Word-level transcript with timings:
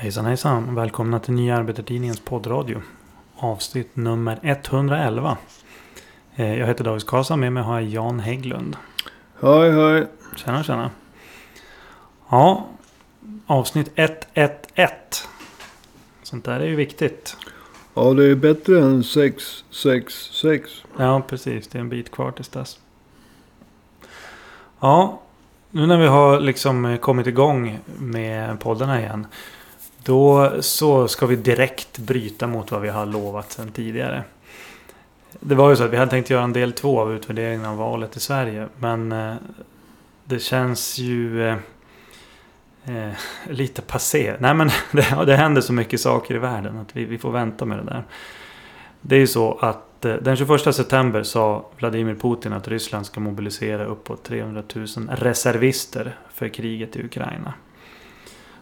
Hejsan 0.00 0.26
hejsan. 0.26 0.74
Välkomna 0.74 1.20
till 1.20 1.34
Nya 1.34 1.56
Arbetartidningens 1.56 2.20
poddradio. 2.20 2.82
Avsnitt 3.36 3.96
nummer 3.96 4.38
111. 4.42 5.36
Eh, 6.36 6.58
Jag 6.58 6.66
heter 6.66 6.84
David 6.84 7.06
Karlsson. 7.06 7.40
Med 7.40 7.52
mig 7.52 7.62
har 7.62 7.80
jag 7.80 7.90
Jan 7.90 8.20
Hägglund. 8.20 8.76
Hej 9.42 9.72
hej. 9.72 10.06
Tjena 10.36 10.62
tjena. 10.62 10.90
Ja, 12.28 12.66
avsnitt 13.46 13.90
111. 13.94 14.52
Sånt 16.22 16.44
där 16.44 16.60
är 16.60 16.66
ju 16.66 16.76
viktigt. 16.76 17.36
Ja 17.94 18.14
det 18.14 18.24
är 18.24 18.34
bättre 18.34 18.80
än 18.82 19.04
666. 19.04 20.70
Ja, 20.98 21.22
precis. 21.28 21.68
Det 21.68 21.78
är 21.78 21.80
en 21.80 21.88
bit 21.88 22.10
kvar 22.10 22.30
tills 22.30 22.48
dess. 22.48 22.78
Ja, 24.80 25.20
nu 25.70 25.86
när 25.86 25.98
vi 25.98 26.06
har 26.06 26.40
liksom 26.40 26.98
kommit 27.00 27.26
igång 27.26 27.78
med 27.98 28.60
poddarna 28.60 29.00
igen. 29.00 29.26
Då 30.08 30.52
så 30.60 31.08
ska 31.08 31.26
vi 31.26 31.36
direkt 31.36 31.98
bryta 31.98 32.46
mot 32.46 32.70
vad 32.70 32.80
vi 32.80 32.88
har 32.88 33.06
lovat 33.06 33.52
sedan 33.52 33.72
tidigare. 33.72 34.22
Det 35.40 35.54
var 35.54 35.70
ju 35.70 35.76
så 35.76 35.84
att 35.84 35.90
vi 35.90 35.96
hade 35.96 36.10
tänkt 36.10 36.30
göra 36.30 36.44
en 36.44 36.52
del 36.52 36.72
två 36.72 37.00
av 37.00 37.12
utvärderingen 37.12 37.64
av 37.66 37.76
valet 37.76 38.16
i 38.16 38.20
Sverige. 38.20 38.68
Men 38.78 39.12
eh, 39.12 39.34
det 40.24 40.38
känns 40.38 40.98
ju 40.98 41.48
eh, 41.48 41.56
eh, 42.84 43.12
lite 43.50 43.82
passé. 43.82 44.34
Nej 44.38 44.54
men 44.54 44.68
det, 44.92 45.24
det 45.26 45.36
händer 45.36 45.60
så 45.60 45.72
mycket 45.72 46.00
saker 46.00 46.34
i 46.34 46.38
världen 46.38 46.78
att 46.78 46.96
vi, 46.96 47.04
vi 47.04 47.18
får 47.18 47.30
vänta 47.30 47.64
med 47.64 47.78
det 47.78 47.84
där. 47.84 48.04
Det 49.00 49.16
är 49.16 49.20
ju 49.20 49.26
så 49.26 49.58
att 49.60 50.04
eh, 50.04 50.14
den 50.14 50.36
21 50.36 50.74
september 50.74 51.22
sa 51.22 51.66
Vladimir 51.76 52.14
Putin 52.14 52.52
att 52.52 52.68
Ryssland 52.68 53.06
ska 53.06 53.20
mobilisera 53.20 53.84
uppåt 53.84 54.24
300 54.24 54.62
000 54.74 54.86
reservister 55.08 56.16
för 56.34 56.48
kriget 56.48 56.96
i 56.96 57.04
Ukraina. 57.04 57.54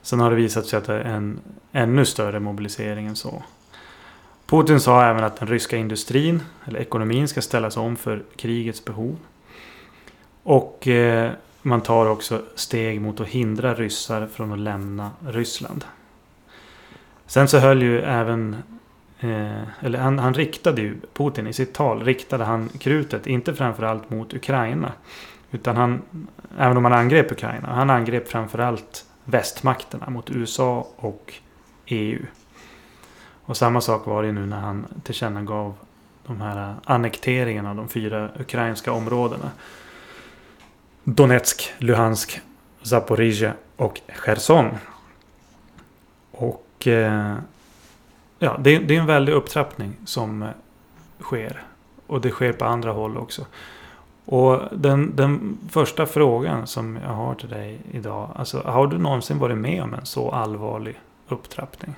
Sen 0.06 0.20
har 0.20 0.30
det 0.30 0.37
visat 0.37 0.66
sig 0.66 0.77
att 0.77 0.84
det 0.84 0.95
är 0.95 1.05
en 1.05 1.41
ännu 1.73 2.05
större 2.05 2.41
mobilisering 2.41 3.06
än 3.06 3.16
så. 3.16 3.42
Putin 4.47 4.81
sa 4.81 5.05
även 5.05 5.25
att 5.25 5.36
den 5.36 5.48
ryska 5.48 5.77
industrin, 5.77 6.42
eller 6.64 6.81
ekonomin, 6.81 7.28
ska 7.28 7.42
ställas 7.42 7.77
om 7.77 7.97
för 7.97 8.22
krigets 8.36 8.84
behov. 8.84 9.16
Och 10.42 10.89
eh, 10.89 11.31
man 11.62 11.81
tar 11.81 12.06
också 12.06 12.42
steg 12.55 13.00
mot 13.00 13.20
att 13.20 13.28
hindra 13.28 13.75
ryssar 13.75 14.27
från 14.27 14.53
att 14.53 14.58
lämna 14.58 15.11
Ryssland. 15.27 15.84
Sen 17.27 17.48
så 17.48 17.59
höll 17.59 17.83
ju 17.83 18.00
även 18.00 18.56
Eh, 19.19 19.62
eller 19.81 19.98
han, 19.98 20.19
han 20.19 20.34
riktade 20.34 20.83
ju, 20.83 20.97
Putin 21.12 21.47
i 21.47 21.53
sitt 21.53 21.75
tal, 21.75 22.05
riktade 22.05 22.44
han 22.44 22.69
krutet 22.69 23.27
inte 23.27 23.55
framförallt 23.55 24.11
mot 24.11 24.34
Ukraina. 24.34 24.92
Utan 25.50 25.77
han, 25.77 26.03
även 26.59 26.77
om 26.77 26.84
han 26.84 26.92
angrep 26.92 27.33
Ukraina, 27.33 27.69
han 27.69 27.91
angrep 27.91 28.28
framförallt 28.28 29.05
västmakterna 29.27 30.10
mot 30.10 30.30
USA 30.30 30.86
och 30.96 31.34
EU. 31.86 32.27
Och 33.44 33.56
samma 33.56 33.80
sak 33.80 34.06
var 34.06 34.22
det 34.22 34.32
nu 34.32 34.46
när 34.46 34.60
han 34.60 34.86
tillkännagav 35.02 35.74
de 36.27 36.41
här 36.41 36.74
annekteringarna 36.84 37.70
av 37.70 37.77
de 37.77 37.88
fyra 37.88 38.30
ukrainska 38.38 38.92
områdena. 38.92 39.50
Donetsk, 41.04 41.72
Luhansk, 41.78 42.41
Zaporizjzja 42.82 43.52
och 43.77 44.00
Cherson. 44.08 44.70
Och 46.30 46.86
eh, 46.86 47.36
ja, 48.38 48.56
det, 48.60 48.78
det 48.78 48.97
är 48.97 49.00
en 49.00 49.06
väldig 49.06 49.32
upptrappning 49.32 49.97
som 50.04 50.42
eh, 50.42 50.48
sker. 51.20 51.62
Och 52.06 52.20
det 52.20 52.30
sker 52.30 52.52
på 52.52 52.64
andra 52.64 52.92
håll 52.92 53.16
också. 53.16 53.47
Och 54.28 54.60
den, 54.72 55.16
den 55.16 55.58
första 55.70 56.06
frågan 56.06 56.66
som 56.66 56.96
jag 57.02 57.10
har 57.10 57.34
till 57.34 57.48
dig 57.48 57.78
idag. 57.92 58.30
Alltså, 58.34 58.58
har 58.58 58.86
du 58.86 58.98
någonsin 58.98 59.38
varit 59.38 59.58
med 59.58 59.82
om 59.82 59.94
en 59.94 60.06
så 60.06 60.30
allvarlig 60.30 61.00
upptrappning? 61.28 61.94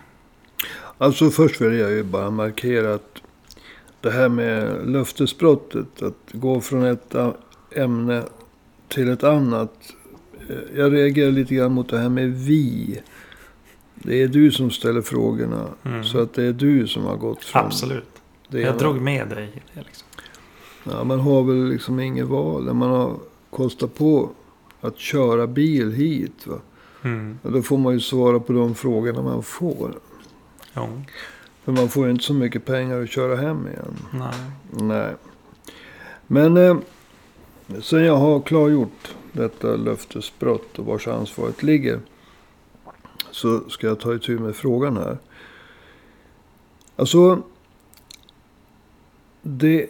Alltså 0.98 1.30
först 1.30 1.60
vill 1.60 1.78
jag 1.78 1.90
ju 1.90 2.02
bara 2.02 2.30
markera 2.30 2.94
att 2.94 3.22
det 4.00 4.10
här 4.10 4.28
med 4.28 4.86
löftesbrottet. 4.88 6.02
Att 6.02 6.14
gå 6.32 6.60
från 6.60 6.84
ett 6.84 7.14
ämne 7.76 8.22
till 8.88 9.08
ett 9.10 9.24
annat. 9.24 9.72
eh, 10.48 10.56
Jag 10.76 10.92
reagerar 10.94 11.30
lite 11.30 11.54
grann 11.54 11.72
mot 11.72 11.88
det 11.90 11.98
här 11.98 12.08
med 12.08 12.30
vi. 12.32 13.00
Det 13.94 14.22
är 14.22 14.28
du 14.28 14.50
som 14.50 14.70
ställer 14.70 15.02
frågorna. 15.02 15.64
Mm. 15.84 16.04
Så 16.04 16.20
att 16.22 16.34
det 16.34 16.44
är 16.44 16.52
du 16.52 16.86
som 16.86 17.04
har 17.04 17.16
gått 17.16 17.44
från 17.44 17.64
Absolut. 17.64 18.04
Jag 18.48 18.60
ena- 18.62 18.76
drog 18.76 19.00
med 19.00 19.28
dig 19.28 19.44
i 19.44 19.60
det. 19.74 19.80
Liksom. 19.86 20.07
Ja, 20.84 21.04
man 21.04 21.20
har 21.20 21.42
väl 21.42 21.68
liksom 21.68 22.00
inget 22.00 22.26
val. 22.26 22.64
När 22.64 22.72
man 22.72 22.90
har 22.90 23.16
kostat 23.50 23.94
på 23.94 24.30
att 24.80 24.98
köra 24.98 25.46
bil 25.46 25.92
hit. 25.92 26.46
Va? 26.46 26.58
Mm. 27.04 27.38
Ja, 27.42 27.50
då 27.50 27.62
får 27.62 27.78
man 27.78 27.92
ju 27.92 28.00
svara 28.00 28.40
på 28.40 28.52
de 28.52 28.74
frågorna 28.74 29.22
man 29.22 29.42
får. 29.42 29.94
Jo. 30.76 31.02
För 31.64 31.72
man 31.72 31.88
får 31.88 32.04
ju 32.04 32.10
inte 32.10 32.24
så 32.24 32.34
mycket 32.34 32.64
pengar 32.64 33.02
att 33.02 33.10
köra 33.10 33.36
hem 33.36 33.66
igen. 33.66 33.96
Nej. 34.12 34.34
Nej. 34.70 35.14
Men 36.26 36.56
eh, 36.56 36.76
sen 37.82 38.04
jag 38.04 38.16
har 38.16 38.40
klargjort 38.40 39.14
detta 39.32 39.76
löftesbrott 39.76 40.78
och 40.78 40.86
vars 40.86 41.08
ansvaret 41.08 41.62
ligger. 41.62 42.00
Så 43.30 43.70
ska 43.70 43.86
jag 43.86 44.00
ta 44.00 44.14
itu 44.14 44.38
med 44.38 44.56
frågan 44.56 44.96
här. 44.96 45.18
Alltså. 46.96 47.42
Det 49.42 49.86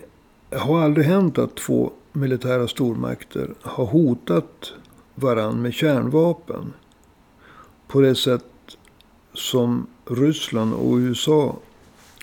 har 0.50 0.80
aldrig 0.80 1.06
hänt 1.06 1.38
att 1.38 1.56
två 1.56 1.92
militära 2.12 2.68
stormakter 2.68 3.54
har 3.62 3.86
hotat 3.86 4.72
varann 5.14 5.62
med 5.62 5.74
kärnvapen. 5.74 6.72
På 7.86 8.00
det 8.00 8.14
sätt 8.14 8.44
som 9.34 9.86
Ryssland 10.04 10.74
och 10.74 10.96
USA 10.96 11.56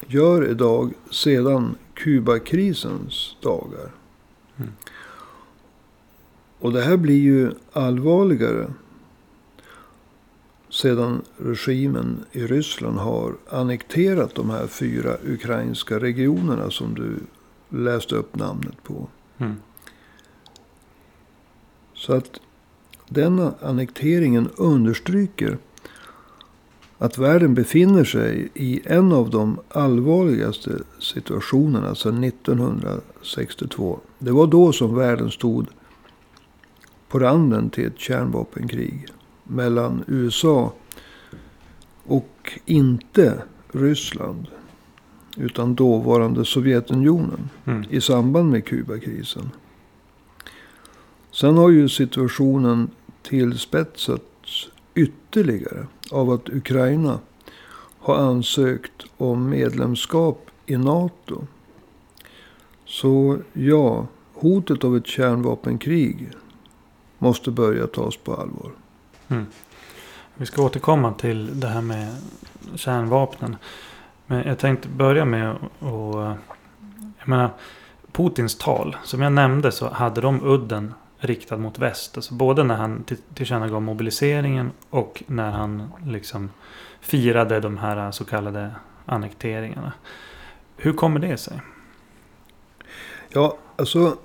gör 0.07 0.49
idag 0.49 0.93
sedan 1.11 1.75
Kubakrisens 1.93 3.35
dagar. 3.41 3.91
Mm. 4.57 4.71
Och 6.59 6.73
det 6.73 6.81
här 6.81 6.97
blir 6.97 7.19
ju 7.19 7.51
allvarligare 7.71 8.67
sedan 10.69 11.21
regimen 11.37 12.25
i 12.31 12.47
Ryssland 12.47 12.97
har 12.97 13.35
annekterat 13.49 14.35
de 14.35 14.49
här 14.49 14.67
fyra 14.67 15.17
ukrainska 15.25 15.99
regionerna 15.99 16.71
som 16.71 16.95
du 16.95 17.19
läste 17.83 18.15
upp 18.15 18.35
namnet 18.35 18.83
på. 18.83 19.07
Mm. 19.37 19.55
Så 21.93 22.13
att 22.13 22.39
denna 23.09 23.53
annekteringen 23.61 24.49
understryker 24.57 25.57
att 26.97 27.17
världen 27.17 27.53
befinner 27.53 28.03
sig 28.03 28.49
i 28.53 28.81
en 28.85 29.11
av 29.11 29.29
de 29.29 29.59
allvarligaste 29.69 30.71
situationerna 30.99 31.95
sedan 31.95 32.23
1962. 32.23 33.99
Det 34.19 34.31
var 34.31 34.47
då 34.47 34.71
som 34.71 34.95
världen 34.95 35.31
stod 35.31 35.67
på 37.07 37.19
randen 37.19 37.69
till 37.69 37.85
ett 37.85 37.99
kärnvapenkrig 37.99 39.07
mellan 39.43 40.03
USA 40.07 40.73
och 42.03 42.59
inte 42.65 43.43
Ryssland. 43.71 44.47
Utan 45.35 45.75
dåvarande 45.75 46.45
Sovjetunionen 46.45 47.49
Mm. 47.65 47.83
i 47.89 48.01
samband 48.01 48.51
med 48.51 48.65
Kubakrisen. 48.65 49.51
Sen 51.31 51.57
har 51.57 51.69
ju 51.69 51.89
situationen 51.89 52.89
tillspetsats 53.21 54.69
ytterligare 54.95 55.87
av 56.11 56.29
att 56.29 56.49
Ukraina 56.49 57.19
har 57.99 58.15
ansökt 58.15 59.05
om 59.17 59.49
medlemskap 59.49 60.49
i 60.65 60.77
NATO. 60.77 61.47
Så 62.85 63.37
ja, 63.53 64.07
hotet 64.33 64.83
av 64.83 64.97
ett 64.97 65.07
kärnvapenkrig 65.07 66.29
måste 67.17 67.51
börja 67.51 67.87
tas 67.87 68.17
på 68.17 68.33
allvar. 68.33 68.71
Mm. 69.27 69.45
Vi 70.35 70.45
ska 70.45 70.63
återkomma 70.63 71.13
till 71.13 71.59
det 71.59 71.67
här 71.67 71.81
med 71.81 72.15
kärnvapnen. 72.75 73.55
Men 74.27 74.47
jag 74.47 74.59
tänkte 74.59 74.87
börja 74.87 75.25
med 75.25 75.49
att... 75.51 75.59
Jag 77.19 77.27
menar, 77.29 77.49
Putins 78.11 78.57
tal. 78.57 78.97
Som 79.03 79.21
jag 79.21 79.31
nämnde 79.33 79.71
så 79.71 79.89
hade 79.89 80.21
de 80.21 80.43
udden 80.43 80.93
riktad 81.17 81.57
mot 81.57 81.79
väst. 81.79 82.17
Alltså 82.17 82.33
både 82.33 82.63
när 82.63 82.75
han 82.75 83.03
till- 83.03 83.17
tillkännagav 83.33 83.81
mobiliseringen 83.81 84.71
och 84.89 85.23
när 85.27 85.51
han 85.51 85.91
liksom 86.05 86.49
firade 87.01 87.59
de 87.59 87.77
här 87.77 88.11
så 88.11 88.25
kallade 88.25 88.71
annekteringarna. 89.05 89.93
Hur 90.77 90.93
kommer 90.93 91.19
det 91.19 91.37
sig? 91.37 91.61
Ja, 93.29 93.57
alltså 93.75 94.17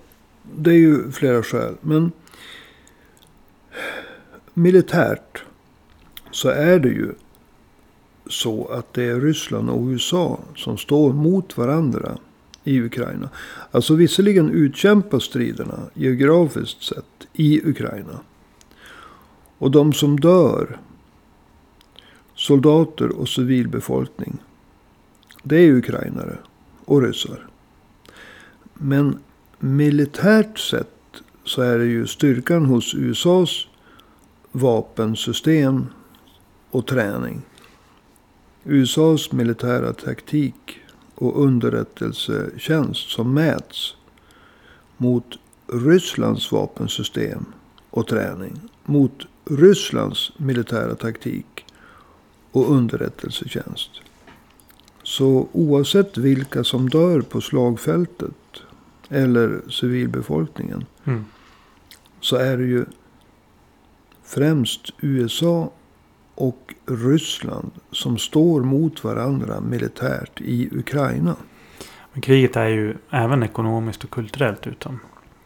det 0.43 0.70
är 0.70 0.79
ju 0.79 1.12
flera 1.12 1.43
skäl. 1.43 1.75
Men 1.81 2.12
militärt 4.55 5.44
så 6.31 6.49
är 6.49 6.79
det 6.79 6.88
ju 6.88 7.12
så 8.31 8.67
att 8.67 8.94
det 8.94 9.05
är 9.05 9.21
Ryssland 9.21 9.71
och 9.71 9.87
USA 9.87 10.41
som 10.56 10.79
står 10.79 11.12
mot 11.12 11.56
varandra 11.56 12.19
i 12.65 12.81
Ukraina. 12.81 13.29
Alltså 13.71 13.94
visserligen 13.94 14.50
utkämpas 14.50 15.23
striderna 15.23 15.79
geografiskt 15.94 16.82
sett 16.82 17.27
i 17.32 17.69
Ukraina. 17.69 18.21
Och 19.59 19.71
de 19.71 19.93
som 19.93 20.21
dör 20.21 20.79
soldater 22.35 23.09
och 23.09 23.29
civilbefolkning. 23.29 24.38
Det 25.43 25.56
är 25.56 25.73
ukrainare 25.73 26.38
och 26.85 27.03
ryssar. 27.03 27.47
Men 28.75 29.19
militärt 29.59 30.59
sett 30.59 31.23
så 31.44 31.62
är 31.62 31.79
det 31.79 31.87
ju 31.87 32.06
styrkan 32.06 32.67
hos 32.67 32.94
USAs 32.94 33.67
vapensystem 34.53 35.87
och 36.71 36.87
träning. 36.87 37.43
USAs 38.65 39.33
militära 39.33 39.93
taktik 39.93 40.81
och 41.15 41.45
underrättelsetjänst 41.45 43.11
som 43.11 43.35
mäts 43.35 43.95
mot 44.97 45.25
Rysslands 45.67 46.53
vapensystem 46.53 47.45
och 47.91 48.07
träning. 48.07 48.61
Mot 48.85 49.27
Rysslands 49.45 50.33
militära 50.37 50.95
taktik 50.95 51.65
och 52.53 52.71
underrättelsetjänst. 52.73 53.91
Så 55.03 55.49
oavsett 55.53 56.17
vilka 56.19 56.65
som 56.65 56.89
dör 56.89 57.21
på 57.21 57.41
slagfältet 57.41 58.35
eller 59.09 59.71
civilbefolkningen. 59.71 60.85
Mm. 61.05 61.25
Så 62.21 62.37
är 62.37 62.56
det 62.56 62.65
ju 62.65 62.85
främst 64.23 64.91
USA 65.01 65.73
och 66.41 66.75
Ryssland 66.87 67.71
som 67.93 68.19
står 68.19 68.63
mot 68.63 69.05
varandra 69.05 69.61
militärt 69.61 70.41
i 70.41 70.69
Ukraina. 70.73 71.37
Men 72.13 72.23
kriget 72.23 72.57
är 72.57 72.69
ju 72.69 72.95
även 73.11 73.43
ekonomiskt 73.43 74.05
och 74.05 74.11
kulturellt 74.11 74.67
utom. 74.67 75.01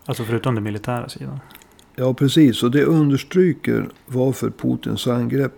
Alltså 0.04 0.24
förutom 0.24 0.54
den 0.54 0.64
militära 0.64 1.08
sidan. 1.08 1.40
Ja, 1.96 2.14
precis. 2.14 2.62
Och 2.62 2.70
det 2.70 2.84
understryker 2.84 3.88
varför 4.06 4.50
Putins 4.50 5.06
angrepp 5.06 5.52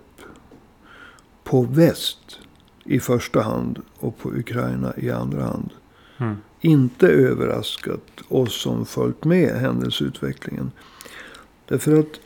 på 1.45 1.63
väst 1.63 2.41
i 2.85 3.01
första 3.01 3.43
hand 3.43 3.79
och 3.99 4.19
på 4.19 4.29
Ukraina 4.29 4.93
i 4.97 5.11
andra 5.11 5.43
hand. 5.45 5.71
Mm. 6.19 6.37
Inte 6.61 7.09
överraskat 7.09 8.23
oss 8.29 8.61
som 8.61 8.87
följt 8.87 9.25
med 9.25 9.61
händelseutvecklingen. 9.61 10.71
Därför 11.69 11.99
att 11.99 12.21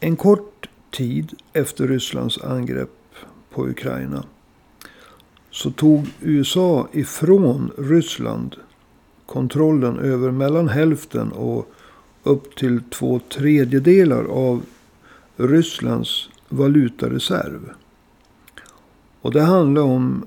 en 0.00 0.16
kort 0.16 0.68
tid 0.92 1.32
efter 1.52 1.88
Rysslands 1.88 2.38
angrepp 2.38 3.14
på 3.50 3.68
Ukraina. 3.68 4.24
Så 5.50 5.70
tog 5.70 6.06
USA 6.20 6.88
ifrån 6.92 7.70
Ryssland 7.78 8.56
kontrollen 9.26 9.98
över 9.98 10.30
mellan 10.30 10.68
hälften 10.68 11.32
och 11.32 11.72
upp 12.22 12.56
till 12.56 12.80
två 12.90 13.20
tredjedelar 13.28 14.24
av 14.24 14.62
Rysslands 15.36 16.28
valutareserv. 16.48 17.70
Och 19.20 19.32
det 19.32 19.42
handlar 19.42 19.82
om 19.82 20.26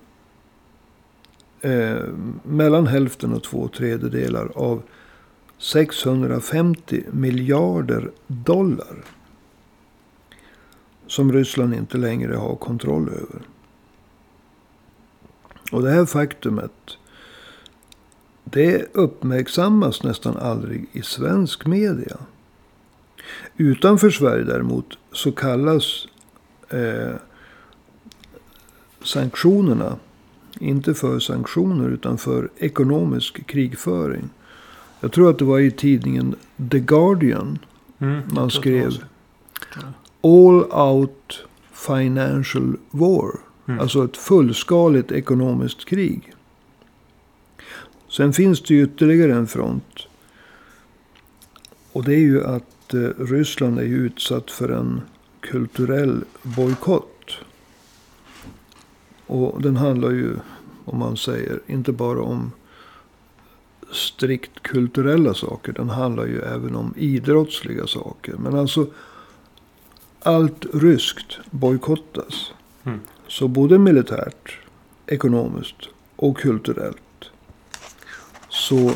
eh, 1.61 2.03
mellan 2.43 2.87
hälften 2.87 3.33
och 3.33 3.43
två 3.43 3.67
tredjedelar 3.67 4.51
av 4.55 4.81
650 5.57 7.03
miljarder 7.11 8.11
dollar. 8.27 9.03
Som 11.07 11.33
Ryssland 11.33 11.73
inte 11.73 11.97
längre 11.97 12.35
har 12.35 12.55
kontroll 12.55 13.09
över. 13.09 13.41
Och 15.71 15.81
det 15.81 15.89
här 15.89 16.05
faktumet. 16.05 16.97
Det 18.43 18.85
uppmärksammas 18.93 20.03
nästan 20.03 20.37
aldrig 20.37 20.87
i 20.91 21.01
svensk 21.01 21.65
media. 21.65 22.17
Utanför 23.57 24.09
Sverige 24.09 24.43
däremot 24.43 24.97
så 25.11 25.31
kallas 25.31 26.07
eh, 26.69 27.15
sanktionerna 29.03 29.95
inte 30.59 30.93
för 30.93 31.19
sanktioner 31.19 31.89
utan 31.89 32.17
för 32.17 32.49
ekonomisk 32.57 33.47
krigföring. 33.47 34.29
Jag 34.99 35.11
tror 35.11 35.29
att 35.29 35.39
det 35.39 35.45
var 35.45 35.59
i 35.59 35.71
tidningen 35.71 36.35
The 36.71 36.79
Guardian 36.79 37.59
Mm, 37.99 38.21
man 38.31 38.51
skrev. 38.51 38.91
All 40.25 40.63
Out 40.71 41.45
Financial 41.71 42.77
War. 42.91 43.39
Mm. 43.67 43.79
Alltså 43.79 44.05
ett 44.05 44.17
fullskaligt 44.17 45.11
ekonomiskt 45.11 45.85
krig. 45.85 46.33
Sen 48.09 48.33
finns 48.33 48.61
det 48.61 48.73
ju 48.73 48.83
ytterligare 48.83 49.33
en 49.33 49.47
front. 49.47 50.07
Och 51.91 52.03
det 52.03 52.13
är 52.13 52.19
ju 52.19 52.45
att 52.45 52.93
eh, 52.93 52.99
Ryssland 53.17 53.79
är 53.79 53.83
utsatt 53.83 54.51
för 54.51 54.69
en 54.69 55.01
kulturell 55.39 56.23
bojkott. 56.43 57.31
Och 59.27 59.61
den 59.61 59.77
handlar 59.77 60.11
ju, 60.11 60.35
om 60.85 60.99
man 60.99 61.17
säger, 61.17 61.59
inte 61.67 61.91
bara 61.91 62.21
om 62.21 62.51
strikt 63.91 64.63
kulturella 64.63 65.33
saker. 65.33 65.73
Den 65.73 65.89
handlar 65.89 66.25
ju 66.25 66.41
även 66.41 66.75
om 66.75 66.93
idrottsliga 66.97 67.87
saker. 67.87 68.33
Men 68.37 68.55
alltså 68.55 68.87
allt 70.25 70.65
ryskt 70.73 71.39
bojkottas. 71.51 72.53
Mm. 72.83 72.99
Så 73.27 73.47
både 73.47 73.77
militärt, 73.77 74.59
ekonomiskt 75.07 75.89
och 76.15 76.37
kulturellt. 76.37 77.31
Så 78.49 78.91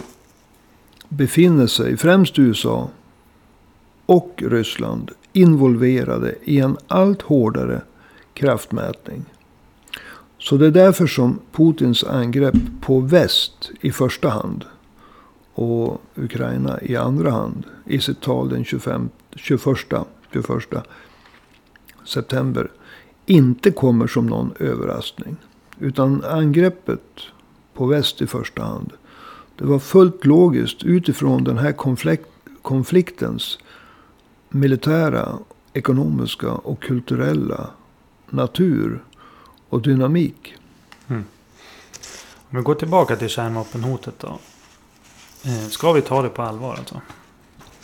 befinner 1.09 1.67
sig 1.67 1.97
främst 1.97 2.39
USA 2.39 2.89
och 4.05 4.43
Ryssland 4.45 5.11
involverade 5.33 6.35
i 6.43 6.59
en 6.59 6.77
allt 6.87 7.21
hårdare 7.21 7.81
kraftmätning. 8.33 9.25
Så 10.37 10.57
det 10.57 10.67
är 10.67 10.71
därför 10.71 11.07
som 11.07 11.39
Putins 11.51 12.03
angrepp 12.03 12.57
på 12.81 12.99
väst 12.99 13.71
i 13.81 13.91
första 13.91 14.29
hand 14.29 14.65
och 15.53 16.01
Ukraina 16.15 16.81
i 16.81 16.95
andra 16.95 17.31
hand 17.31 17.65
i 17.85 17.99
sitt 17.99 18.21
tal 18.21 18.49
den 18.49 18.65
25, 18.65 19.09
21, 19.35 19.61
21 20.31 20.47
september 22.09 22.71
inte 23.25 23.71
kommer 23.71 24.07
som 24.07 24.25
någon 24.27 24.53
överraskning. 24.59 25.35
Utan 25.79 26.23
angreppet 26.23 27.19
på 27.73 27.85
väst 27.85 28.21
i 28.21 28.27
första 28.27 28.63
hand. 28.63 28.91
Det 29.57 29.65
var 29.65 29.79
fullt 29.79 30.25
logiskt 30.25 30.83
utifrån 30.83 31.43
den 31.43 31.57
här 31.57 31.71
konflikt, 31.71 32.27
konfliktens 32.61 33.57
militära, 34.49 35.39
ekonomiska 35.73 36.51
och 36.51 36.81
kulturella 36.81 37.69
natur 38.29 39.03
och 39.69 39.81
dynamik. 39.81 40.55
Om 42.51 42.57
vi 42.57 42.61
går 42.61 42.75
tillbaka 42.75 43.15
till 43.15 43.29
kärnvapenhotet 43.29 44.19
då. 44.19 44.39
Eh, 45.45 45.67
Ska 45.67 45.91
vi 45.91 46.01
ta 46.01 46.21
det 46.21 46.29
på 46.29 46.41
allvar 46.41 46.75
alltså? 46.75 47.01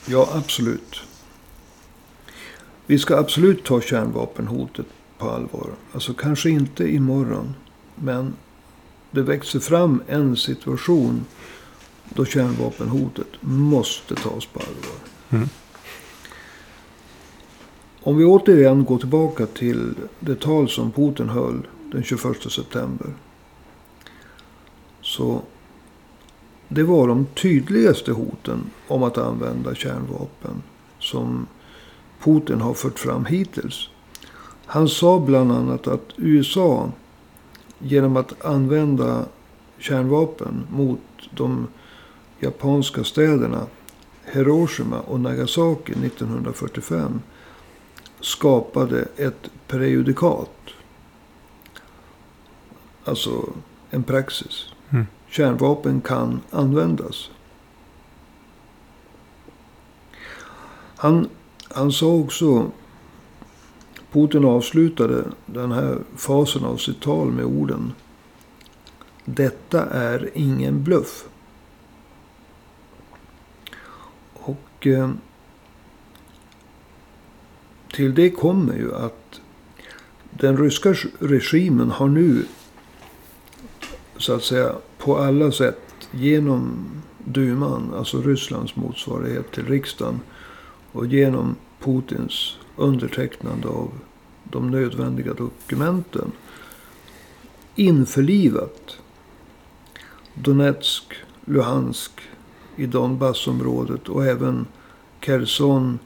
Ja, 0.05 0.29
absolut. 0.33 1.01
Vi 2.85 2.99
ska 2.99 3.17
absolut 3.17 3.63
ta 3.63 3.81
kärnvapenhotet 3.81 4.85
på 5.17 5.29
allvar. 5.29 5.69
Alltså 5.93 6.13
kanske 6.13 6.49
inte 6.49 6.93
imorgon. 6.93 7.53
Men 7.95 8.33
det 9.11 9.21
växer 9.21 9.59
fram 9.59 10.03
en 10.07 10.37
situation 10.37 11.25
då 12.09 12.25
kärnvapenhotet 12.25 13.27
måste 13.41 14.15
tas 14.15 14.45
på 14.45 14.59
allvar. 14.59 14.97
Mm. 15.29 15.49
Om 18.01 18.17
vi 18.17 18.25
återigen 18.25 18.85
går 18.85 18.97
tillbaka 18.97 19.45
till 19.45 19.93
det 20.19 20.35
tal 20.35 20.69
som 20.69 20.91
Putin 20.91 21.29
höll 21.29 21.67
den 21.91 22.03
21 22.03 22.51
september. 22.51 23.07
Så 25.01 25.41
det 26.67 26.83
var 26.83 27.07
de 27.07 27.25
tydligaste 27.25 28.11
hoten 28.11 28.71
om 28.87 29.03
att 29.03 29.17
använda 29.17 29.75
kärnvapen 29.75 30.63
som 30.99 31.47
Putin 32.23 32.61
har 32.61 32.73
fört 32.73 32.99
fram 32.99 33.25
hittills. 33.25 33.89
Han 34.65 34.89
sa 34.89 35.19
bland 35.19 35.51
annat 35.51 35.87
att 35.87 36.13
USA 36.17 36.91
genom 37.79 38.17
att 38.17 38.45
använda 38.45 39.25
kärnvapen 39.77 40.67
mot 40.71 40.99
de 41.31 41.67
japanska 42.39 43.03
städerna 43.03 43.67
Hiroshima 44.25 44.99
och 44.99 45.19
Nagasaki 45.19 45.91
1945 45.91 47.21
skapade 48.19 49.07
ett 49.17 49.49
prejudikat. 49.67 50.51
Alltså 53.03 53.53
en 53.89 54.03
praxis. 54.03 54.65
Mm. 54.89 55.05
Kärnvapen 55.27 56.01
kan 56.01 56.41
användas. 56.51 57.29
Han, 60.97 61.29
han 61.73 61.91
sa 61.91 62.07
också, 62.07 62.71
Putin 64.11 64.45
avslutade 64.45 65.23
den 65.45 65.71
här 65.71 65.99
fasen 66.15 66.65
av 66.65 66.77
sitt 66.77 67.01
tal 67.01 67.31
med 67.31 67.45
orden. 67.45 67.93
Detta 69.25 69.85
är 69.85 70.29
ingen 70.33 70.83
bluff. 70.83 71.25
Och 74.33 74.87
eh, 74.87 75.11
till 77.93 78.15
det 78.15 78.29
kommer 78.29 78.75
ju 78.75 78.95
att 78.95 79.41
den 80.29 80.57
ryska 80.57 80.95
regimen 81.19 81.91
har 81.91 82.07
nu 82.07 82.45
så 84.17 84.33
att 84.33 84.43
säga 84.43 84.75
på 84.97 85.17
alla 85.17 85.51
sätt 85.51 85.81
genom 86.11 86.87
duman, 87.23 87.93
alltså 87.93 88.21
Rysslands 88.21 88.75
motsvarighet 88.75 89.51
till 89.51 89.65
riksdagen 89.65 90.19
och 90.95 91.05
genom 91.05 91.55
Putins 91.79 92.57
undertecknande 92.75 93.67
av 93.67 93.91
de 94.43 94.71
nödvändiga 94.71 95.33
dokumenten 95.33 96.31
införlivat 97.75 98.97
Donetsk, 100.33 101.13
Luhansk 101.45 102.11
i 102.75 102.85
Donbassområdet 102.85 104.09
och 104.09 104.25
även 104.25 104.65
Kherson 105.19 105.99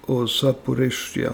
och 0.00 0.30
Zaporizjzja 0.30 1.32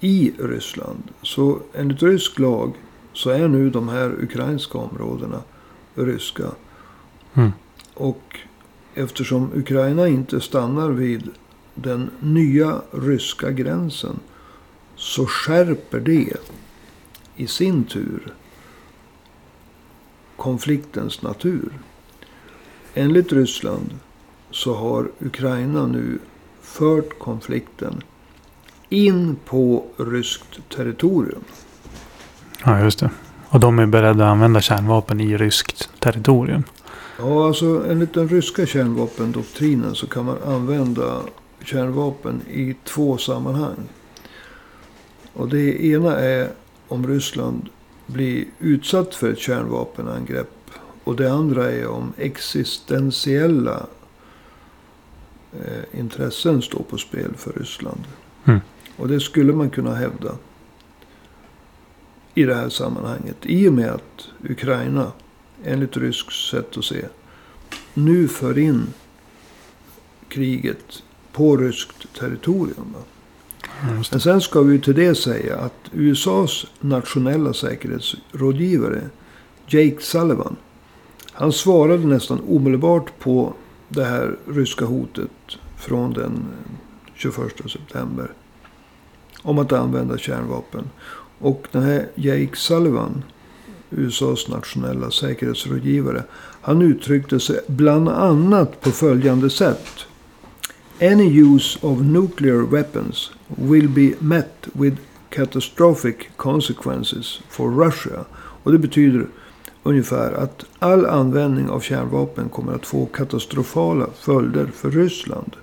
i 0.00 0.32
Ryssland. 0.38 1.02
Så 1.22 1.60
enligt 1.74 2.02
rysk 2.02 2.38
lag 2.38 2.72
så 3.12 3.30
är 3.30 3.48
nu 3.48 3.70
de 3.70 3.88
här 3.88 4.10
ukrainska 4.22 4.78
områdena 4.78 5.42
ryska. 5.94 6.50
Mm. 7.34 7.52
Och 7.94 8.38
eftersom 8.94 9.50
Ukraina 9.54 10.08
inte 10.08 10.40
stannar 10.40 10.90
vid 10.90 11.30
den 11.74 12.10
nya 12.20 12.82
ryska 12.90 13.50
gränsen 13.50 14.20
så 14.96 15.26
skärper 15.26 16.00
det 16.00 16.36
i 17.36 17.46
sin 17.46 17.84
tur 17.84 18.34
konfliktens 20.36 21.22
natur. 21.22 21.72
Enligt 22.94 23.32
Ryssland 23.32 23.90
så 24.50 24.74
har 24.74 25.10
Ukraina 25.18 25.86
nu 25.86 26.18
fört 26.62 27.18
konflikten 27.18 28.02
in 28.88 29.36
på 29.44 29.84
ryskt 29.96 30.68
territorium. 30.76 31.44
Ja, 32.64 32.80
just 32.80 32.98
det. 32.98 33.10
Och 33.48 33.60
de 33.60 33.78
är 33.78 33.86
beredda 33.86 34.24
att 34.24 34.32
använda 34.32 34.60
kärnvapen 34.60 35.20
i 35.20 35.36
ryskt 35.36 35.90
territorium. 35.98 36.62
Ja, 37.18 37.46
alltså 37.46 37.84
enligt 37.88 38.14
den 38.14 38.28
ryska 38.28 38.66
kärnvapendoktrinen 38.66 39.94
så 39.94 40.06
kan 40.06 40.24
man 40.24 40.42
använda 40.46 41.20
kärnvapen 41.66 42.42
i 42.50 42.76
två 42.84 43.18
sammanhang. 43.18 43.88
Och 45.32 45.48
det 45.48 45.84
ena 45.84 46.18
är 46.18 46.50
om 46.88 47.06
Ryssland 47.06 47.68
blir 48.06 48.44
utsatt 48.58 49.14
för 49.14 49.32
ett 49.32 49.38
kärnvapenangrepp. 49.38 50.70
Och 51.04 51.16
det 51.16 51.32
andra 51.32 51.70
är 51.70 51.86
om 51.86 52.12
existentiella 52.18 53.86
eh, 55.52 56.00
intressen 56.00 56.62
står 56.62 56.82
på 56.82 56.98
spel 56.98 57.34
för 57.36 57.52
Ryssland. 57.52 58.04
Mm. 58.44 58.60
Och 58.96 59.08
det 59.08 59.20
skulle 59.20 59.52
man 59.52 59.70
kunna 59.70 59.94
hävda 59.94 60.36
i 62.34 62.44
det 62.44 62.54
här 62.54 62.68
sammanhanget. 62.68 63.36
I 63.42 63.68
och 63.68 63.72
med 63.72 63.90
att 63.90 64.28
Ukraina, 64.50 65.12
enligt 65.64 65.96
ryskt 65.96 66.50
sätt 66.50 66.76
att 66.76 66.84
se, 66.84 67.04
nu 67.94 68.28
för 68.28 68.58
in 68.58 68.86
kriget 70.28 71.02
på 71.32 71.56
ryskt 71.56 72.14
territorium. 72.18 72.94
Men 74.10 74.20
sen 74.20 74.40
ska 74.40 74.60
vi 74.60 74.80
till 74.80 74.94
det 74.94 75.14
säga 75.14 75.56
att 75.58 75.90
USAs 75.92 76.66
nationella 76.80 77.52
säkerhetsrådgivare 77.52 79.00
Jake 79.66 80.00
Sullivan. 80.00 80.56
Han 81.32 81.52
svarade 81.52 82.06
nästan 82.06 82.40
omedelbart 82.48 83.18
på 83.18 83.54
det 83.88 84.04
här 84.04 84.36
ryska 84.46 84.84
hotet 84.84 85.30
från 85.76 86.12
den 86.12 86.44
21 87.14 87.36
september. 87.72 88.32
Om 89.42 89.58
att 89.58 89.72
använda 89.72 90.18
kärnvapen. 90.18 90.90
Och 91.38 91.66
den 91.72 91.82
här 91.82 92.08
Jake 92.14 92.56
Sullivan, 92.56 93.24
USAs 93.90 94.48
nationella 94.48 95.10
säkerhetsrådgivare. 95.10 96.22
Han 96.62 96.82
uttryckte 96.82 97.40
sig 97.40 97.60
bland 97.66 98.08
annat 98.08 98.80
på 98.80 98.90
följande 98.90 99.50
sätt. 99.50 100.06
Any 101.02 101.26
use 101.26 101.78
of 101.82 102.00
nuclear 102.00 102.62
weapons 102.62 103.30
will 103.48 103.88
be 103.88 104.14
met 104.20 104.68
with 104.72 104.98
catastrophic 105.30 106.36
consequences 106.36 107.40
for 107.48 107.70
Russia. 107.70 108.24
Och 108.34 108.72
det 108.72 108.78
betyder 108.78 109.26
ungefär 109.82 110.32
att 110.32 110.64
all 110.78 111.06
användning 111.06 111.68
av 111.68 111.80
kärnvapen 111.80 112.48
kommer 112.48 112.72
att 112.72 112.86
få 112.86 113.06
katastrofala 113.06 114.06
följder 114.14 114.66
för 114.66 114.90
Ryssland. 114.90 115.56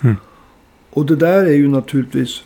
Mm. 0.00 0.16
Och 0.90 1.06
det 1.06 1.16
där 1.16 1.44
är 1.44 1.54
ju 1.54 1.68
naturligtvis... 1.68 2.42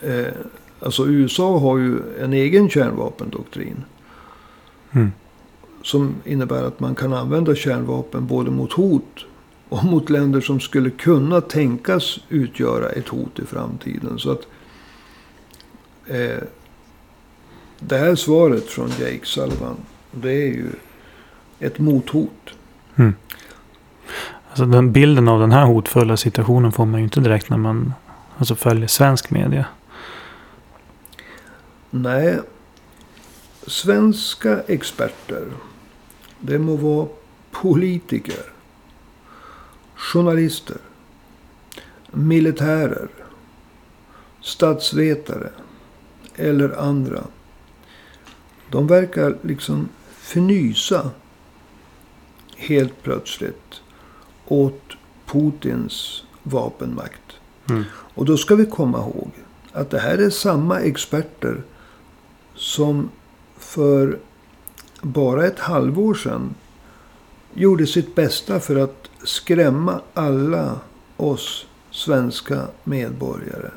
Eh, 0.00 0.32
alltså 0.80 1.06
USA 1.06 1.58
har 1.58 1.78
ju 1.78 1.98
en 2.20 2.32
egen 2.32 2.68
kärnvapendoktrin. 2.68 3.84
Mm. 4.90 5.12
Som 5.82 6.14
innebär 6.24 6.62
att 6.62 6.80
man 6.80 6.94
kan 6.94 7.12
använda 7.12 7.54
kärnvapen 7.54 8.26
både 8.26 8.50
mot 8.50 8.72
hot 8.72 9.26
och 9.70 9.84
mot 9.84 10.10
länder 10.10 10.40
som 10.40 10.60
skulle 10.60 10.90
kunna 10.90 11.40
tänkas 11.40 12.18
utgöra 12.28 12.88
ett 12.88 13.08
hot 13.08 13.38
i 13.38 13.46
framtiden. 13.46 14.18
Så 14.18 14.32
att 14.32 14.46
eh, 16.06 16.42
det 17.78 17.98
här 17.98 18.14
svaret 18.14 18.64
från 18.64 18.88
Jake 18.88 19.20
Sullivan, 19.24 19.76
det 20.10 20.32
är 20.32 20.46
ju 20.46 20.66
ett 21.58 21.78
mothot. 21.78 22.50
Mm. 22.96 23.14
Alltså 24.48 24.66
den 24.66 24.92
bilden 24.92 25.28
av 25.28 25.40
den 25.40 25.52
här 25.52 25.64
hotfulla 25.64 26.16
situationen 26.16 26.72
får 26.72 26.86
man 26.86 27.00
ju 27.00 27.04
inte 27.04 27.20
direkt 27.20 27.50
när 27.50 27.56
man 27.56 27.92
alltså, 28.38 28.54
följer 28.54 28.86
svensk 28.86 29.30
media. 29.30 29.64
Nej, 31.90 32.38
svenska 33.66 34.60
experter, 34.66 35.46
det 36.38 36.58
må 36.58 36.76
vara 36.76 37.08
politiker, 37.50 38.42
journalister, 40.00 40.76
militärer, 42.10 43.08
statsvetare 44.40 45.50
eller 46.36 46.78
andra. 46.78 47.24
De 48.70 48.86
verkar 48.86 49.38
liksom 49.42 49.88
fnysa 50.20 51.10
helt 52.56 53.02
plötsligt 53.02 53.80
åt 54.46 54.82
Putins 55.26 56.24
vapenmakt. 56.42 57.40
Mm. 57.68 57.84
Och 57.92 58.24
då 58.24 58.36
ska 58.36 58.54
vi 58.54 58.66
komma 58.66 58.98
ihåg 58.98 59.30
att 59.72 59.90
det 59.90 59.98
här 59.98 60.18
är 60.18 60.30
samma 60.30 60.80
experter 60.80 61.62
som 62.54 63.10
för 63.58 64.18
bara 65.00 65.46
ett 65.46 65.58
halvår 65.58 66.14
sedan 66.14 66.54
gjorde 67.54 67.86
sitt 67.86 68.14
bästa 68.14 68.60
för 68.60 68.76
att 68.76 69.09
skrämma 69.24 70.00
alla 70.14 70.80
oss 71.16 71.66
svenska 71.90 72.66
medborgare 72.84 73.70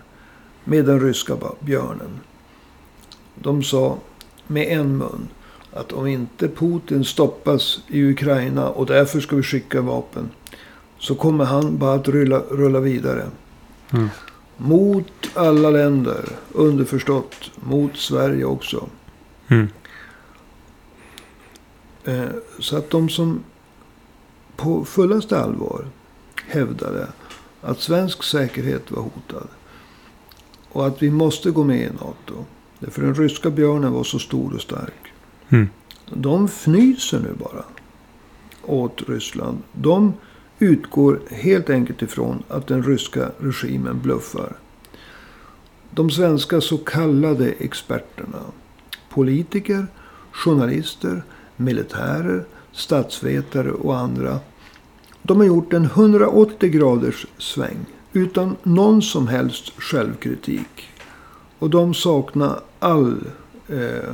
med 0.64 0.86
den 0.86 1.00
ryska 1.00 1.38
björnen. 1.60 2.20
De 3.36 3.64
sa 3.64 3.98
med 4.48 4.68
en 4.68 4.98
mun 4.98 5.28
att 5.74 5.92
om 5.92 6.08
inte 6.08 6.48
Putin 6.48 7.06
stoppas 7.06 7.80
i 7.88 8.04
Ukraina 8.04 8.70
och 8.70 8.86
därför 8.86 9.20
ska 9.20 9.36
vi 9.36 9.44
skicka 9.44 9.82
vapen 9.82 10.30
så 11.00 11.16
kommer 11.16 11.46
han 11.46 11.78
bara 11.78 11.94
att 11.94 12.08
rulla, 12.08 12.40
rulla 12.40 12.80
vidare. 12.80 13.26
Mm. 13.92 14.10
Mot 14.58 15.30
alla 15.34 15.70
länder, 15.70 16.26
underförstått 16.52 17.52
mot 17.56 17.98
Sverige 17.98 18.46
också. 18.46 18.88
Mm. 19.48 19.68
Eh, 22.04 22.30
så 22.60 22.78
att 22.78 22.90
de 22.90 23.10
som 23.10 23.44
på 24.56 24.86
fullaste 24.86 25.40
allvar 25.40 25.86
hävdade 26.48 27.08
att 27.62 27.80
svensk 27.80 28.24
säkerhet 28.24 28.92
var 28.92 29.02
hotad. 29.02 29.48
Och 30.70 30.88
att 30.88 31.02
vi 31.02 31.12
måste 31.12 31.52
gå 31.52 31.64
med 31.64 31.82
i 31.82 31.90
NATO. 31.90 32.46
Därför 32.80 33.02
den 33.02 33.16
ryska 33.16 33.50
björnen 33.50 33.92
var 33.92 34.04
så 34.04 34.20
stor 34.20 34.54
och 34.54 34.62
stark. 34.62 35.14
Mm. 35.50 35.70
De 36.14 36.46
fnyser 36.46 37.20
nu 37.20 37.34
bara 37.40 37.64
åt 38.66 39.10
Ryssland. 39.10 39.58
De 39.72 40.14
utgår 40.60 41.22
helt 41.30 41.70
enkelt 41.70 42.02
ifrån 42.02 42.44
att 42.48 42.68
den 42.68 42.84
ryska 42.84 43.32
regimen 43.40 44.02
bluffar. 44.02 44.56
De 45.92 46.12
svenska 46.12 46.62
så 46.62 46.78
kallade 46.78 47.52
experterna, 47.52 48.40
politiker, 49.10 49.88
journalister, 50.32 51.24
militärer, 51.56 52.46
statsvetare 52.74 53.72
och 53.72 53.98
andra. 53.98 54.40
De 55.22 55.38
har 55.38 55.46
gjort 55.46 55.74
en 55.74 55.86
180 55.86 56.70
graders 56.70 57.26
sväng 57.38 57.86
utan 58.14 58.56
någon 58.64 59.02
som 59.02 59.28
helst 59.28 59.82
självkritik. 59.82 60.90
Och 61.60 61.70
de 61.70 61.94
saknar 61.94 62.60
all, 62.80 63.18
eh, 63.68 64.10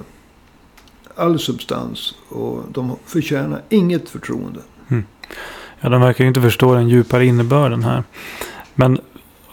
all 1.15 1.39
substans 1.39 2.15
och 2.29 2.63
de 2.71 2.95
förtjänar 3.05 3.61
inget 3.69 4.09
förtroende. 4.09 4.59
Hmm. 4.87 5.03
Ja, 5.79 5.89
de 5.89 6.01
verkar 6.01 6.23
ju 6.23 6.27
inte 6.27 6.41
förstå 6.41 6.73
den 6.73 6.89
djupare 6.89 7.25
innebörden 7.25 7.83
här. 7.83 8.03
Men 8.75 8.99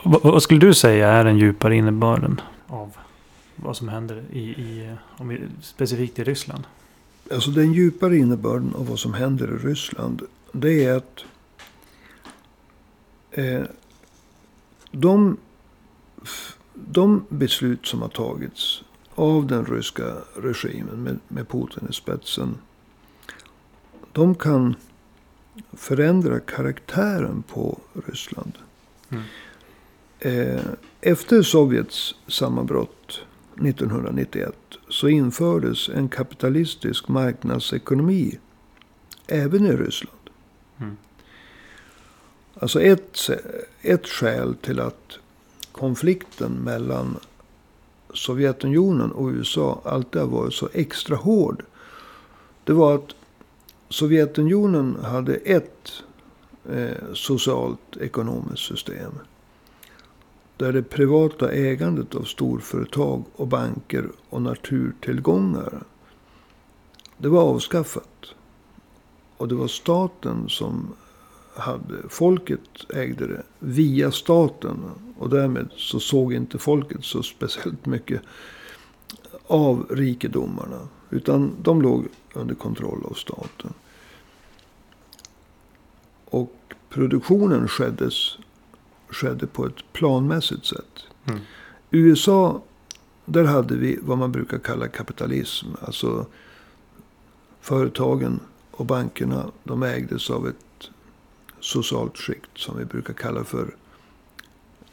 vad, 0.02 0.22
vad 0.22 0.42
skulle 0.42 0.60
du 0.60 0.74
säga 0.74 1.08
är 1.08 1.24
den 1.24 1.38
djupare 1.38 1.76
innebörden 1.76 2.40
av 2.66 2.96
vad 3.56 3.76
som 3.76 3.88
händer 3.88 4.24
i, 4.32 4.40
i 4.40 4.96
om 5.16 5.28
vi, 5.28 5.40
specifikt 5.60 6.18
i 6.18 6.24
Ryssland? 6.24 6.64
Alltså 7.30 7.50
den 7.50 7.72
djupare 7.72 8.16
innebörden 8.16 8.74
av 8.74 8.88
vad 8.88 8.98
som 8.98 9.14
händer 9.14 9.46
i 9.46 9.68
Ryssland. 9.68 10.22
Det 10.52 10.84
är 10.84 10.96
att 10.96 11.24
eh, 13.30 13.62
de, 14.90 15.36
de 16.74 17.26
beslut 17.28 17.86
som 17.86 18.02
har 18.02 18.08
tagits 18.08 18.82
av 19.14 19.46
den 19.46 19.66
ryska 19.66 20.14
regimen 20.36 21.02
med, 21.02 21.18
med 21.28 21.48
Putin 21.48 21.88
i 21.90 21.92
spetsen. 21.92 22.58
De 24.12 24.34
kan 24.34 24.74
förändra 25.72 26.40
karaktären 26.40 27.42
på 27.42 27.78
Ryssland. 28.06 28.52
Mm. 29.08 29.24
Eh, 30.18 30.62
efter 31.00 31.42
Sovjets 31.42 32.14
sammanbrott 32.28 33.20
1991 33.60 34.54
så 34.88 35.08
infördes 35.08 35.88
en 35.88 36.08
kapitalistisk 36.08 37.08
marknadsekonomi 37.08 38.38
även 39.26 39.66
i 39.66 39.72
Ryssland. 39.72 40.30
Mm. 40.80 40.96
Alltså 42.54 42.82
ett, 42.82 43.18
ett 43.82 44.06
skäl 44.06 44.54
till 44.54 44.80
att 44.80 45.18
konflikten 45.72 46.52
mellan 46.52 47.16
Sovjetunionen 48.14 49.12
och 49.12 49.28
USA 49.28 49.80
alltid 49.84 50.20
har 50.20 50.28
varit 50.28 50.54
så 50.54 50.68
extra 50.72 51.16
hård. 51.16 51.64
Det 52.64 52.72
var 52.72 52.94
att 52.94 53.14
Sovjetunionen 53.88 54.96
hade 55.04 55.34
ett 55.34 55.92
eh, 56.70 57.14
socialt 57.14 57.96
ekonomiskt 58.00 58.62
system. 58.62 59.12
Där 60.56 60.72
det 60.72 60.82
privata 60.82 61.52
ägandet 61.52 62.14
av 62.14 62.22
storföretag 62.22 63.24
och 63.36 63.48
banker 63.48 64.08
och 64.28 64.42
naturtillgångar. 64.42 65.82
Det 67.18 67.28
var 67.28 67.42
avskaffat. 67.42 68.34
Och 69.36 69.48
det 69.48 69.54
var 69.54 69.68
staten 69.68 70.48
som 70.48 70.94
hade, 71.54 72.08
folket 72.08 72.60
ägde 72.94 73.26
det 73.26 73.42
via 73.58 74.10
staten. 74.10 74.84
Och 75.18 75.30
därmed 75.30 75.70
så 75.76 76.00
såg 76.00 76.32
inte 76.32 76.58
folket 76.58 77.04
så 77.04 77.22
speciellt 77.22 77.86
mycket 77.86 78.22
av 79.46 79.86
rikedomarna. 79.90 80.88
Utan 81.10 81.52
de 81.62 81.82
låg 81.82 82.08
under 82.34 82.54
kontroll 82.54 83.04
av 83.10 83.14
staten. 83.14 83.72
Och 86.24 86.54
produktionen 86.88 87.68
skeddes, 87.68 88.38
skedde 89.08 89.46
på 89.46 89.66
ett 89.66 89.92
planmässigt 89.92 90.66
sätt. 90.66 91.04
Mm. 91.26 91.40
USA, 91.90 92.62
där 93.24 93.44
hade 93.44 93.76
vi 93.76 93.98
vad 94.02 94.18
man 94.18 94.32
brukar 94.32 94.58
kalla 94.58 94.88
kapitalism. 94.88 95.66
Alltså 95.80 96.26
företagen 97.60 98.40
och 98.70 98.86
bankerna, 98.86 99.50
de 99.64 99.82
ägdes 99.82 100.30
av 100.30 100.48
ett 100.48 100.90
socialt 101.60 102.18
skikt 102.18 102.58
som 102.58 102.78
vi 102.78 102.84
brukar 102.84 103.14
kalla 103.14 103.44
för 103.44 103.74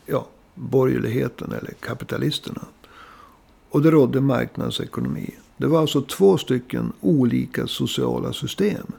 ja, 0.05 0.27
borgerligheten 0.55 1.51
eller 1.51 1.73
kapitalisterna. 1.79 2.65
Och 3.69 3.81
det 3.81 3.91
rådde 3.91 4.21
marknadsekonomi. 4.21 5.35
Det 5.57 5.67
var 5.67 5.81
alltså 5.81 6.01
två 6.01 6.37
stycken 6.37 6.93
olika 7.01 7.67
sociala 7.67 8.33
system. 8.33 8.91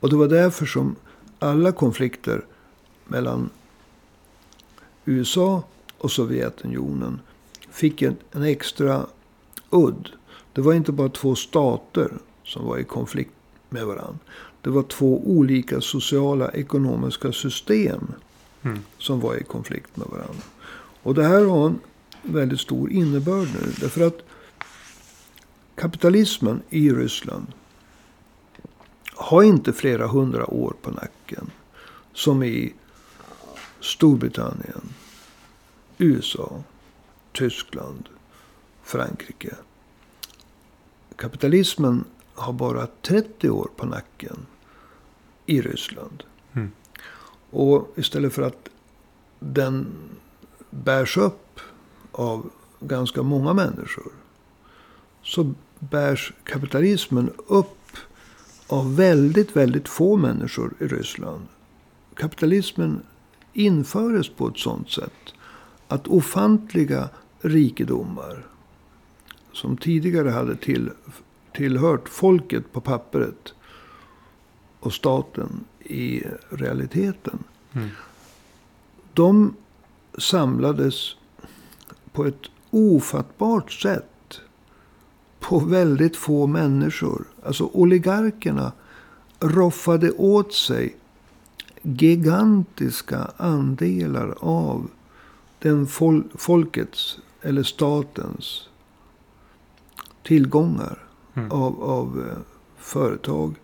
Och 0.00 0.10
det 0.10 0.16
var 0.16 0.28
därför 0.28 0.66
som 0.66 0.96
alla 1.38 1.72
konflikter 1.72 2.44
mellan 3.04 3.50
USA 5.06 5.62
och 5.98 6.10
Sovjetunionen 6.10 7.20
fick 7.70 8.02
en, 8.02 8.16
en 8.32 8.42
extra 8.42 9.06
udd. 9.70 10.08
Det 10.52 10.60
var 10.60 10.74
inte 10.74 10.92
bara 10.92 11.08
två 11.08 11.34
stater 11.34 12.12
som 12.44 12.66
var 12.66 12.78
i 12.78 12.84
konflikt 12.84 13.30
med 13.68 13.86
varandra. 13.86 14.18
Det 14.60 14.70
var 14.70 14.82
två 14.82 15.22
olika 15.26 15.80
sociala 15.80 16.50
ekonomiska 16.50 17.32
system 17.32 18.12
mm. 18.62 18.78
som 18.98 19.20
var 19.20 19.36
i 19.36 19.42
konflikt 19.42 19.96
med 19.96 20.06
varandra. 20.06 20.42
Och 21.02 21.14
det 21.14 21.24
här 21.24 21.44
har 21.44 21.66
en 21.66 21.78
väldigt 22.22 22.60
stor 22.60 22.92
innebörd 22.92 23.48
nu. 23.54 23.72
Därför 23.80 24.06
att 24.06 24.18
kapitalismen 25.74 26.62
i 26.70 26.90
Ryssland 26.90 27.46
har 29.14 29.42
inte 29.42 29.72
flera 29.72 30.06
hundra 30.06 30.50
år 30.50 30.74
på 30.82 30.90
nacken. 30.90 31.50
Som 32.12 32.42
i 32.42 32.74
Storbritannien, 33.86 34.82
USA, 35.98 36.62
Tyskland, 37.32 38.08
Frankrike. 38.82 39.54
Kapitalismen 41.16 42.04
har 42.34 42.52
bara 42.52 42.86
30 43.02 43.50
år 43.50 43.70
på 43.76 43.86
nacken 43.86 44.46
i 45.46 45.60
Ryssland. 45.60 46.22
Mm. 46.52 46.70
Och 47.50 47.94
istället 47.96 48.32
för 48.32 48.42
att 48.42 48.68
den 49.38 49.86
bärs 50.70 51.16
upp 51.16 51.60
av 52.12 52.50
ganska 52.80 53.22
många 53.22 53.52
människor. 53.52 54.12
Så 55.22 55.54
bärs 55.78 56.32
kapitalismen 56.44 57.30
upp 57.46 57.96
av 58.66 58.96
väldigt, 58.96 59.56
väldigt 59.56 59.88
få 59.88 60.16
människor 60.16 60.74
i 60.80 60.84
Ryssland. 60.84 61.46
Kapitalismen 62.14 63.02
infördes 63.56 64.28
på 64.28 64.48
ett 64.48 64.58
sådant 64.58 64.90
sätt 64.90 65.34
att 65.88 66.08
ofantliga 66.08 67.08
rikedomar 67.40 68.46
som 69.52 69.76
tidigare 69.76 70.30
hade 70.30 70.56
till, 70.56 70.90
tillhört 71.54 72.08
folket 72.08 72.72
på 72.72 72.80
pappret 72.80 73.54
och 74.80 74.92
staten 74.92 75.64
i 75.84 76.22
realiteten. 76.48 77.38
Mm. 77.72 77.88
De 79.12 79.54
samlades 80.18 81.16
på 82.12 82.24
ett 82.24 82.42
ofattbart 82.70 83.72
sätt 83.72 84.40
på 85.40 85.58
väldigt 85.58 86.16
få 86.16 86.46
människor. 86.46 87.24
Alltså 87.44 87.70
oligarkerna 87.72 88.72
roffade 89.40 90.10
åt 90.10 90.52
sig 90.52 90.96
gigantiska 91.86 93.30
andelar 93.36 94.34
av 94.40 94.90
den 95.58 95.86
fol 95.86 96.24
folkets 96.34 97.18
eller 97.42 97.62
statens 97.62 98.68
tillgångar 100.22 100.98
mm. 101.34 101.52
av, 101.52 101.82
av 101.84 102.26
eh, 102.30 102.38
företag 102.78 103.54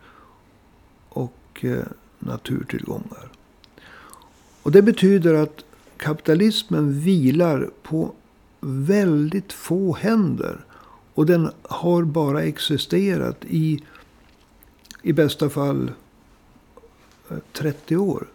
och 1.09 1.65
eh, 1.65 1.85
naturtillgångar. 2.19 3.31
Och 4.63 4.73
det 4.73 4.83
betyder 4.83 5.35
att 5.35 5.65
kapitalismen 5.97 7.01
vilar 7.01 7.71
på 7.83 8.13
väldigt 8.61 9.53
få 9.53 9.95
händer. 9.95 10.65
Och 11.15 11.27
den 11.27 11.51
har 11.63 12.03
bara 12.03 12.43
existerat 12.43 13.45
i, 13.45 13.85
i 15.03 15.13
bästa 15.13 15.51
fall, 15.51 15.91
30 17.53 17.95
eh, 17.95 18.03
år. 18.03 18.27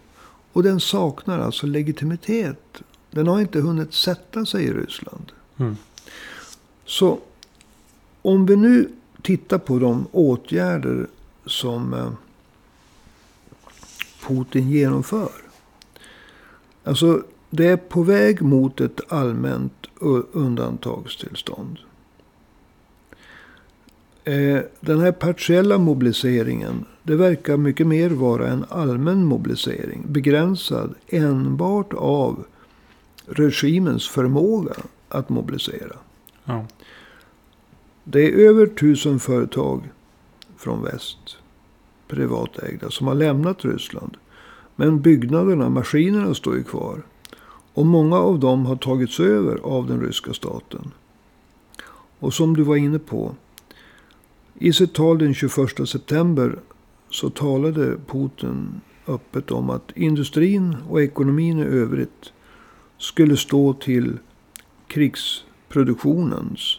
Och 0.54 0.64
den 0.64 0.80
saknar 0.80 1.40
alltså 1.40 1.68
legitimitet. 1.68 2.82
Den 3.12 3.28
har 3.28 3.42
inte 3.42 3.60
hunnit 3.60 3.94
sätta 3.94 4.46
sig 4.46 4.64
i 4.64 4.74
Ryssland. 4.74 5.32
Mm. 5.58 5.78
Så 6.86 7.20
om 8.22 8.46
vi 8.46 8.56
nu 8.56 8.90
tittar 9.22 9.58
på 9.58 9.80
de 9.80 10.08
åtgärder 10.12 11.08
som 11.46 11.94
eh, 11.94 12.12
Putin 14.28 14.70
genomför. 14.70 15.32
Alltså, 16.84 17.24
det 17.50 17.68
är 17.68 17.78
på 17.78 18.04
väg 18.04 18.42
mot 18.42 18.82
ett 18.82 19.12
allmänt 19.12 19.88
undantagstillstånd. 20.32 21.78
Eh, 24.28 24.62
den 24.80 25.00
här 25.00 25.12
partiella 25.12 25.78
mobiliseringen. 25.78 26.86
Det 27.04 27.16
verkar 27.16 27.58
mycket 27.58 27.88
mer 27.88 28.10
vara 28.10 28.48
en 28.48 28.66
allmän 28.70 29.24
mobilisering. 29.26 30.04
Begränsad 30.08 30.96
enbart 31.08 31.94
av 31.94 32.46
regimens 33.26 34.10
förmåga 34.10 34.74
att 35.10 35.30
mobilisera. 35.30 35.96
Ja. 36.44 36.66
Det 38.04 38.20
är 38.20 38.48
över 38.50 38.66
tusen 38.66 39.20
företag 39.20 39.84
från 40.58 40.84
väst 40.84 41.38
privatägda 42.08 42.90
som 42.90 43.08
har 43.08 43.16
lämnat 43.16 43.66
Ryssland. 43.66 44.18
Men 44.76 45.02
byggnaderna, 45.02 45.70
maskinerna 45.70 46.34
står 46.34 46.56
ju 46.56 46.64
kvar. 46.64 47.02
Och 47.74 47.86
många 47.86 48.18
av 48.18 48.40
dem 48.40 48.66
har 48.66 48.76
tagits 48.76 49.20
över 49.20 49.60
av 49.64 49.88
den 49.88 50.02
ryska 50.02 50.34
staten. 50.34 50.92
Och 52.20 52.34
som 52.34 52.56
du 52.56 52.64
var 52.64 52.76
inne 52.76 53.00
på. 53.00 53.36
I 54.60 54.74
sitt 54.74 54.94
tal 54.94 55.18
den 55.18 55.34
21 55.34 55.90
september 55.90 56.60
så 57.10 57.30
talade 57.30 57.98
Putin 58.08 58.82
öppet 59.08 59.52
om 59.52 59.70
att 59.70 59.92
industrin 59.96 60.78
och 60.90 61.02
ekonomin 61.02 61.60
i 61.60 61.64
övrigt 61.64 62.34
skulle 62.98 63.38
stå 63.38 63.74
till 63.74 64.20
krigsproduktionens, 64.88 66.78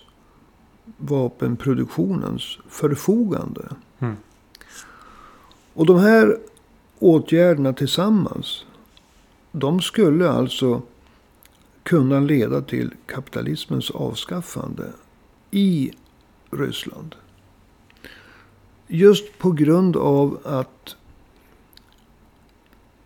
vapenproduktionens 0.97 2.59
förfogande. 2.69 3.69
Mm. 3.99 4.17
Och 5.75 5.87
de 5.87 5.99
här 5.99 6.39
åtgärderna 6.99 7.73
tillsammans. 7.73 8.65
De 9.53 9.81
skulle 9.81 10.31
alltså 10.31 10.83
kunna 11.83 12.21
leda 12.21 12.61
till 12.61 12.95
kapitalismens 13.07 13.91
avskaffande 13.91 14.93
i 15.51 15.93
Ryssland. 16.51 17.15
Just 18.89 19.39
på 19.39 19.51
grund 19.53 19.97
av 19.97 20.39
att 20.45 20.97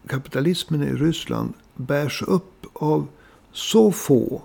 kapitalismen 0.07 0.83
i 0.83 0.93
Ryssland 0.93 1.53
bärs 1.75 2.23
upp 2.23 2.67
av 2.73 3.07
så 3.53 3.93
få 3.93 4.43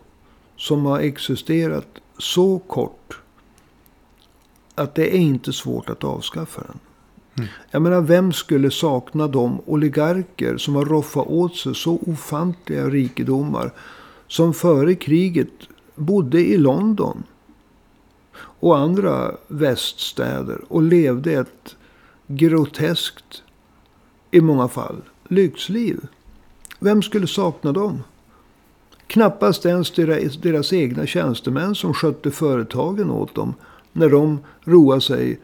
som 0.56 0.86
har 0.86 1.00
existerat 1.00 1.88
så 2.18 2.60
kort. 2.60 3.20
Att 4.76 4.96
det 4.96 5.16
är 5.16 5.20
inte 5.20 5.54
svårt 5.54 5.90
att 5.90 6.04
avskaffa 6.04 6.62
den. 6.62 6.80
Mm. 7.38 7.50
Jag 7.72 7.82
menar, 7.82 8.02
vem 8.02 8.34
skulle 8.34 8.72
sakna 8.72 9.28
de 9.28 9.62
oligarker 9.66 10.58
som 10.58 10.76
har 10.76 10.86
roffat 10.86 11.28
åt 11.28 11.56
sig 11.56 11.76
så 11.76 12.00
ofantliga 12.08 12.90
rikedomar. 12.90 13.74
Som 14.28 14.54
före 14.54 14.96
kriget 14.96 15.54
bodde 15.96 16.42
i 16.42 16.58
London. 16.58 17.24
Och 18.40 18.78
andra 18.78 19.32
väststäder. 19.48 20.62
Och 20.68 20.82
levde 20.82 21.34
ett 21.34 21.76
groteskt, 22.28 23.44
i 24.32 24.42
många 24.42 24.68
fall, 24.68 25.02
lyxliv. 25.28 26.08
Vem 26.80 27.02
skulle 27.02 27.28
sakna 27.28 27.72
dem? 27.72 28.04
Knappast 29.08 29.66
ens 29.66 29.92
deras, 29.92 30.38
deras 30.38 30.74
egna 30.74 31.06
tjänstemän 31.06 31.76
som 31.76 31.94
skötte 31.94 32.32
företagen 32.32 33.12
åt 33.12 33.36
dem. 33.36 33.54
När 33.92 34.10
de 34.10 34.40
roade 34.64 35.02
sig 35.02 35.40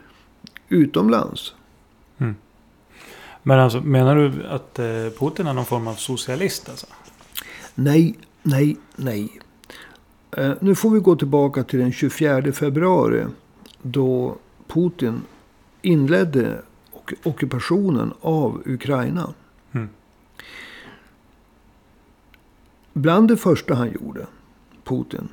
utomlands. 0.69 1.53
Men 3.43 3.59
alltså, 3.59 3.81
menar 3.81 4.15
du 4.15 4.47
att 4.47 4.79
eh, 4.79 4.85
Putin 5.19 5.47
är 5.47 5.53
någon 5.53 5.65
form 5.65 5.87
av 5.87 5.93
socialist? 5.93 6.69
Alltså? 6.69 6.87
Nej, 7.75 8.15
nej, 8.43 8.77
nej. 8.95 9.39
Eh, 10.37 10.53
nu 10.59 10.75
får 10.75 10.89
vi 10.89 10.99
gå 10.99 11.15
tillbaka 11.15 11.63
till 11.63 11.79
den 11.79 11.91
24 11.91 12.51
februari. 12.51 13.25
Då 13.81 14.35
Putin 14.67 15.21
inledde 15.81 16.61
ockupationen 17.23 18.13
av 18.21 18.61
Ukraina. 18.65 19.33
Mm. 19.71 19.89
Bland 22.93 23.27
det 23.27 23.37
första 23.37 23.75
han 23.75 23.91
gjorde, 23.91 24.27
Putin. 24.83 25.27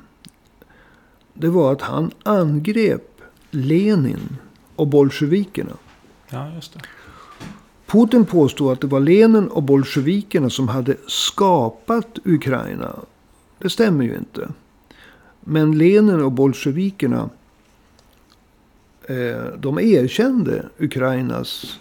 Det 1.33 1.49
var 1.49 1.71
att 1.71 1.81
han 1.81 2.11
angrep 2.23 3.21
Lenin 3.51 4.37
och 4.75 4.87
bolsjevikerna. 4.87 5.73
Ja, 6.29 6.53
just 6.55 6.73
det. 6.73 6.79
Putin 7.85 8.25
påstod 8.25 8.71
att 8.71 8.81
det 8.81 8.87
var 8.87 8.99
Lenin 8.99 9.47
och 9.47 9.63
bolsjevikerna 9.63 10.49
som 10.49 10.67
hade 10.67 10.95
skapat 11.07 12.19
Ukraina. 12.25 12.95
Det 13.57 13.69
stämmer 13.69 14.05
ju 14.05 14.17
inte. 14.17 14.49
Men 15.41 15.77
Lenin 15.77 16.21
och 16.21 16.31
bolsjevikerna 16.31 17.29
eh, 19.03 19.45
de 19.57 19.79
erkände 19.79 20.69
Ukrainas 20.77 21.79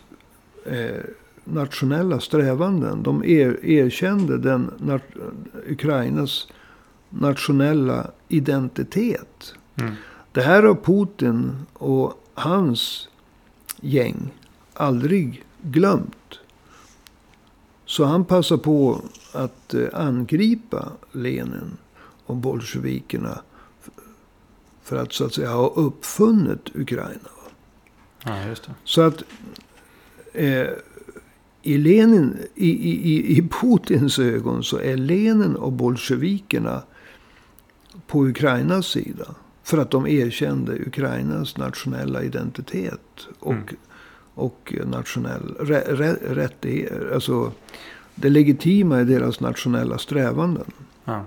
eh, 0.66 1.04
nationella 1.44 2.20
strävanden. 2.20 3.02
De 3.02 3.24
er, 3.24 3.64
erkände 3.64 4.38
den, 4.38 4.70
Ukrainas 5.68 6.48
nationella 7.10 8.10
identitet. 8.28 9.54
Mm. 9.76 9.92
Det 10.32 10.42
här 10.42 10.62
har 10.62 10.74
Putin 10.74 11.52
och 11.72 12.24
hans 12.34 13.08
gäng 13.80 14.30
aldrig 14.74 15.44
glömt. 15.62 16.38
Så 17.86 18.04
han 18.04 18.24
passar 18.24 18.56
på 18.56 19.02
att 19.32 19.74
eh, 19.74 19.88
angripa 19.92 20.92
Lenin 21.12 21.76
och 22.26 22.36
bolsjevikerna. 22.36 23.40
För 24.90 24.96
att 24.96 25.12
så 25.12 25.24
att 25.24 25.34
säga 25.34 25.50
ha 25.52 25.68
uppfunnit 25.68 26.68
Ukraina. 26.74 27.30
Ja. 28.24 28.36
Så 28.84 29.00
att 29.02 29.22
eh, 30.32 30.66
i, 31.62 31.78
Lenin, 31.78 32.36
i, 32.54 32.68
i, 32.70 33.12
i- 33.14 33.38
i 33.38 33.48
Putins 33.48 34.18
ögon 34.18 34.64
så 34.64 34.78
är 34.78 34.96
Lenin 34.96 35.56
och 35.56 35.72
bolsjevikerna 35.72 36.82
på 38.06 38.26
Ukrainas 38.26 38.86
sida. 38.86 39.34
För 39.62 39.78
att 39.78 39.90
de 39.90 40.06
erkände 40.06 40.72
Ukrainas 40.86 41.56
nationella 41.56 42.22
identitet. 42.22 43.26
Och, 43.40 43.52
Mm. 43.52 43.64
och 44.34 44.74
nationell 44.86 45.54
rä, 45.60 45.80
rä, 45.88 46.12
rättighet. 46.34 47.12
Alltså 47.14 47.52
det 48.14 48.28
legitima 48.30 49.00
i 49.00 49.04
deras 49.04 49.40
nationella 49.40 49.98
strävanden. 49.98 50.70
Ja. 51.04 51.24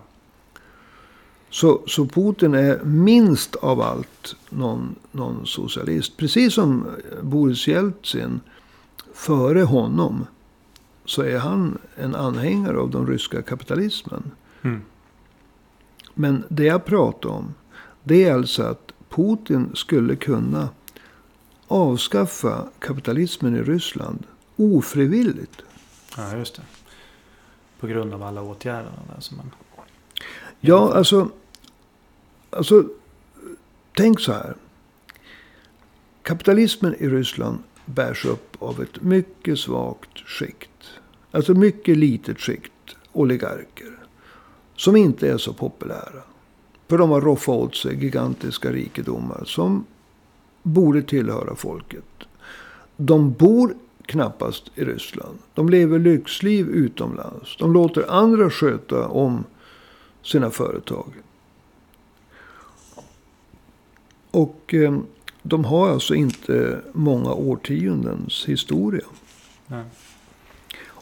Så, 1.53 1.81
så 1.87 2.05
Putin 2.05 2.53
är 2.53 2.83
minst 2.83 3.55
av 3.55 3.81
allt 3.81 4.35
någon, 4.49 4.95
någon 5.11 5.47
socialist. 5.47 6.17
Precis 6.17 6.53
som 6.53 6.85
Boris 7.21 7.67
Jeltsin 7.67 8.39
före 9.13 9.61
honom. 9.61 10.27
Så 11.05 11.21
är 11.21 11.37
han 11.37 11.77
en 11.95 12.15
anhängare 12.15 12.77
av 12.77 12.89
den 12.89 13.07
ryska 13.07 13.41
kapitalismen. 13.41 14.31
Mm. 14.61 14.81
Men 16.13 16.43
det 16.49 16.63
jag 16.63 16.85
pratar 16.85 17.29
om. 17.29 17.53
Det 18.03 18.23
är 18.23 18.33
alltså 18.33 18.63
att 18.63 18.91
Putin 19.09 19.71
skulle 19.73 20.15
kunna 20.15 20.69
avskaffa 21.67 22.67
kapitalismen 22.79 23.55
i 23.55 23.61
Ryssland 23.61 24.23
ofrivilligt. 24.55 25.61
ja, 26.17 26.37
just 26.37 26.55
det. 26.55 26.61
På 27.79 27.87
grund 27.87 28.13
av 28.13 28.23
alla 28.23 28.41
åtgärderna 28.41 28.99
där 29.15 29.21
som 29.21 29.37
man... 29.37 29.51
Ja, 30.59 30.93
alltså. 30.93 31.29
Alltså. 32.57 32.83
Tänk 33.95 34.19
så 34.19 34.31
här. 34.31 34.55
Kapitalismen 36.23 36.95
i 36.99 37.07
Ryssland 37.07 37.57
bärs 37.85 38.25
upp 38.25 38.55
av 38.59 38.81
ett 38.81 39.01
mycket 39.01 39.59
svagt 39.59 40.17
skikt. 40.17 40.69
Alltså 41.31 41.53
mycket 41.53 41.97
litet 41.97 42.39
skikt 42.39 42.71
oligarker. 43.11 43.97
Som 44.75 44.95
inte 44.95 45.29
är 45.29 45.37
så 45.37 45.53
populära. 45.53 46.23
För 46.87 46.97
de 46.97 47.09
har 47.09 47.21
roffat 47.21 47.55
åt 47.55 47.75
sig 47.75 48.03
gigantiska 48.03 48.71
rikedomar 48.71 49.43
som 49.45 49.85
borde 50.63 51.01
tillhöra 51.01 51.55
folket. 51.55 52.03
De 52.97 53.31
bor 53.31 53.75
knappast 54.05 54.71
i 54.75 54.83
Ryssland. 54.85 55.37
De 55.53 55.69
lever 55.69 55.99
lyxliv 55.99 56.69
utomlands. 56.69 57.57
De 57.57 57.73
låter 57.73 58.11
andra 58.11 58.49
sköta 58.49 59.07
om 59.07 59.43
sina 60.23 60.49
företag. 60.49 61.13
Och 64.33 64.73
eh, 64.73 64.97
de 65.41 65.65
har 65.65 65.89
alltså 65.89 66.15
inte 66.15 66.81
många 66.93 67.33
årtiondens 67.33 68.45
historia. 68.45 69.05
Ja. 69.67 69.83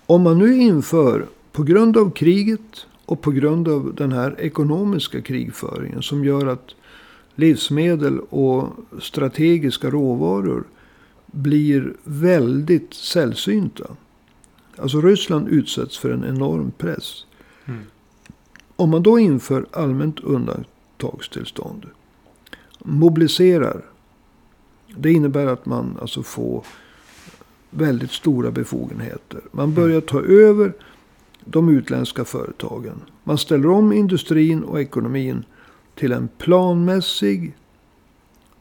Om 0.06 0.22
man 0.22 0.40
nu 0.40 0.58
inför, 0.58 1.26
på 1.52 1.64
grund 1.64 1.98
av 1.98 2.12
kriget 2.12 2.86
och 3.06 3.22
på 3.22 3.32
grund 3.32 3.68
av 3.68 3.94
den 3.96 4.12
här 4.12 4.36
ekonomiska 4.40 5.22
krigföringen 5.22 6.02
som 6.02 6.26
gör 6.26 6.46
att 6.46 6.76
livsmedel 7.36 8.20
och 8.20 8.70
strategiska 9.02 9.90
råvaror 9.90 10.64
blir 11.26 11.94
väldigt 12.04 12.94
sällsynta. 12.94 13.86
Alltså 14.78 15.02
Ryssland 15.02 15.48
utsätts 15.48 15.98
för 15.98 16.10
en 16.10 16.26
enorm 16.26 16.72
press. 16.78 17.26
Mm. 17.66 17.82
Om 18.76 18.90
man 18.90 19.04
då 19.04 19.20
inför 19.20 19.66
allmänt 19.72 20.20
undantagstillstånd. 20.20 21.86
Mobiliserar. 22.84 23.82
Det 24.96 25.12
innebär 25.12 25.46
att 25.46 25.66
man 25.66 25.98
alltså 26.02 26.24
får 26.24 26.66
väldigt 27.70 28.12
stora 28.12 28.52
befogenheter. 28.52 29.42
Man 29.52 29.74
börjar 29.74 30.02
ta 30.02 30.22
över 30.22 30.74
de 31.46 31.70
utländska 31.70 32.26
företagen. 32.26 33.02
Man 33.24 33.38
ställer 33.38 33.70
om 33.70 33.94
industrin 33.94 34.64
och 34.64 34.82
ekonomin 34.82 35.46
till 35.96 36.12
en 36.12 36.30
planmässig 36.38 37.54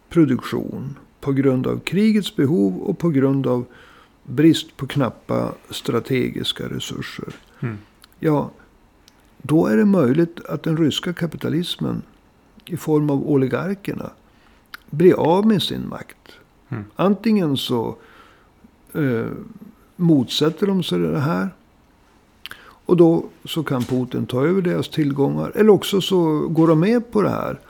produktion. 0.09 0.99
På 1.21 1.33
grund 1.33 1.67
av 1.67 1.81
krigets 1.81 2.37
behov 2.37 2.79
och 2.79 2.99
på 2.99 3.09
grund 3.09 3.47
av 3.47 3.65
brist 4.25 4.77
på 4.77 4.87
knappa 4.87 5.53
strategiska 5.71 6.69
resurser. 6.69 7.35
Mm. 7.61 7.79
Ja, 8.19 8.51
då 9.43 9.67
är 9.67 9.77
det 9.77 9.85
möjligt 9.85 10.45
att 10.45 10.63
den 10.63 10.77
ryska 10.77 11.13
kapitalismen 11.13 12.03
i 12.73 12.77
form 12.77 13.11
av 13.11 13.31
oligarkerna 13.31 14.11
blir 14.91 15.15
av 15.15 15.47
med 15.47 15.63
sin 15.63 15.89
makt. 15.89 16.33
Mm. 16.69 16.85
Antingen 16.97 17.57
så 17.57 17.97
eh, 18.93 19.27
motsätter 19.97 20.67
de 20.67 20.83
sig 20.83 20.99
det 20.99 21.19
här. 21.19 21.49
Och 22.61 22.97
då 22.97 23.25
så 23.45 23.63
kan 23.63 23.83
Putin 23.83 24.27
ta 24.27 24.47
över 24.47 24.63
deras 24.63 24.89
tillgångar. 24.89 25.53
Eller 25.55 25.71
också 25.71 26.01
så 26.01 26.49
går 26.49 26.69
de 26.69 26.81
med 26.81 27.13
på 27.13 27.23
det 27.23 27.31
här. 27.31 27.61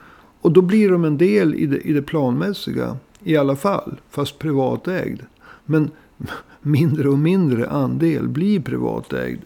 Och 0.41 0.51
då 0.51 0.61
blir 0.61 0.91
de 0.91 1.05
en 1.05 1.17
del 1.17 1.55
i 1.55 1.65
det, 1.65 1.77
i 1.77 1.93
det 1.93 2.01
planmässiga. 2.01 2.97
I 3.23 3.37
alla 3.37 3.55
fall. 3.55 3.99
Fast 4.09 4.39
privatägd. 4.39 5.21
Men 5.65 5.91
mindre 6.61 7.09
och 7.09 7.19
mindre 7.19 7.69
andel 7.69 8.27
blir 8.27 8.59
privatägd. 8.59 9.41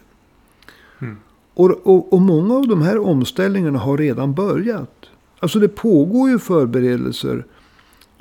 Mm. 0.98 1.16
Och, 1.54 1.70
och, 1.70 2.12
och 2.12 2.20
många 2.20 2.54
av 2.54 2.68
de 2.68 2.82
här 2.82 2.98
omställningarna 2.98 3.78
har 3.78 3.98
redan 3.98 4.34
börjat. 4.34 4.95
Alltså 5.38 5.58
det 5.58 5.68
pågår 5.68 6.30
ju 6.30 6.38
förberedelser 6.38 7.44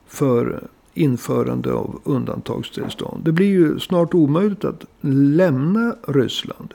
för 0.08 0.68
införande 0.94 1.74
av 1.74 2.02
undantagstillstånd. 2.04 3.24
Det 3.26 3.32
blir 3.32 3.48
ju 3.48 3.80
snart 3.80 4.14
omöjligt 4.14 4.66
att 4.66 4.86
lämna 5.02 5.96
Ryssland. 6.08 6.74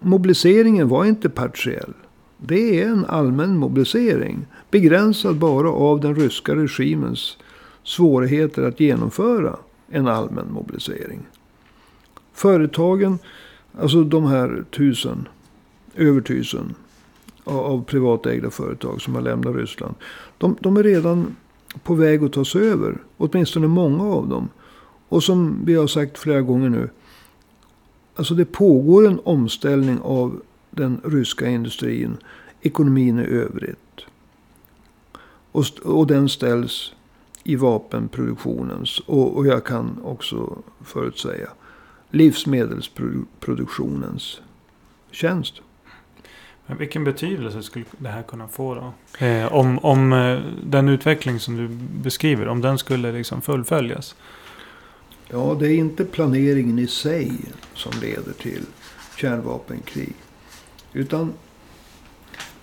Mobiliseringen 0.00 0.88
var 0.88 1.04
inte 1.04 1.28
partiell. 1.30 1.92
Det 2.38 2.82
är 2.82 2.88
en 2.88 3.04
allmän 3.04 3.58
mobilisering. 3.58 4.46
Begränsad 4.70 5.36
bara 5.36 5.70
av 5.70 6.00
den 6.00 6.14
ryska 6.16 6.54
regimens 6.54 7.38
svårigheter 7.82 8.62
att 8.62 8.80
genomföra 8.80 9.56
en 9.88 10.08
allmän 10.08 10.52
mobilisering. 10.52 11.20
Företagen, 12.32 13.18
alltså 13.80 14.02
de 14.02 14.24
här 14.24 14.64
tusen, 14.70 15.28
över 15.94 16.20
tusen 16.20 16.74
av 17.44 17.84
privatägda 17.84 18.50
företag 18.50 19.02
som 19.02 19.14
har 19.14 19.22
lämnat 19.22 19.56
Ryssland. 19.56 19.94
De, 20.38 20.56
de 20.60 20.76
är 20.76 20.82
redan 20.82 21.36
på 21.82 21.94
väg 21.94 22.24
att 22.24 22.32
tas 22.32 22.56
över. 22.56 22.98
Åtminstone 23.16 23.68
många 23.68 24.04
av 24.04 24.28
dem. 24.28 24.48
Och 25.08 25.22
som 25.22 25.58
vi 25.64 25.74
har 25.74 25.86
sagt 25.86 26.18
flera 26.18 26.40
gånger 26.40 26.68
nu. 26.68 26.90
Alltså 28.16 28.34
det 28.34 28.44
pågår 28.44 29.06
en 29.06 29.20
omställning 29.24 30.00
av 30.00 30.42
den 30.70 31.00
ryska 31.04 31.46
industrin. 31.46 32.16
Ekonomin 32.60 33.18
i 33.18 33.24
övrigt. 33.24 33.78
Och, 35.52 35.64
och 35.84 36.06
den 36.06 36.28
ställs 36.28 36.94
i 37.44 37.56
vapenproduktionens 37.56 38.98
och, 38.98 39.36
och 39.36 39.46
jag 39.46 39.64
kan 39.64 40.00
också 40.04 40.58
förutsäga 40.80 41.48
livsmedelsproduktionens 42.10 44.40
tjänst. 45.10 45.54
Men 46.72 46.78
vilken 46.78 47.04
betydelse 47.04 47.62
skulle 47.62 47.84
det 47.98 48.08
här 48.08 48.22
kunna 48.22 48.48
få 48.48 48.74
då? 48.74 48.92
Eh, 49.26 49.52
om 49.52 49.78
om 49.78 50.12
eh, 50.12 50.40
den 50.64 50.88
utveckling 50.88 51.40
som 51.40 51.56
du 51.56 51.68
beskriver, 52.02 52.48
om 52.48 52.60
den 52.60 52.78
skulle 52.78 53.12
liksom 53.12 53.42
fullföljas? 53.42 54.14
Ja, 55.28 55.56
det 55.60 55.68
är 55.68 55.74
inte 55.74 56.04
planeringen 56.04 56.78
i 56.78 56.86
sig 56.86 57.32
som 57.74 57.92
leder 58.00 58.32
till 58.32 58.62
kärnvapenkrig. 59.16 60.14
Utan 60.92 61.32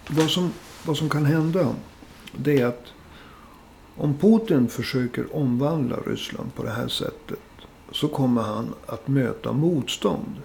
vad 0.08 0.30
som, 0.30 0.54
vad 0.86 0.98
som 0.98 1.10
kan 1.10 1.26
hända 1.26 1.76
det 2.32 2.60
är 2.62 2.65
att 2.65 2.86
om 3.98 4.17
Putin 4.17 4.67
försöker 4.67 5.36
omvandla 5.36 5.98
Ryssland 6.06 6.56
på 6.56 6.63
det 6.63 6.72
här 6.72 6.88
sättet 6.88 7.39
så 7.91 8.08
kommer 8.08 8.41
han 8.41 8.74
att 8.86 9.08
möta 9.08 9.52
motstånd. 9.52 10.36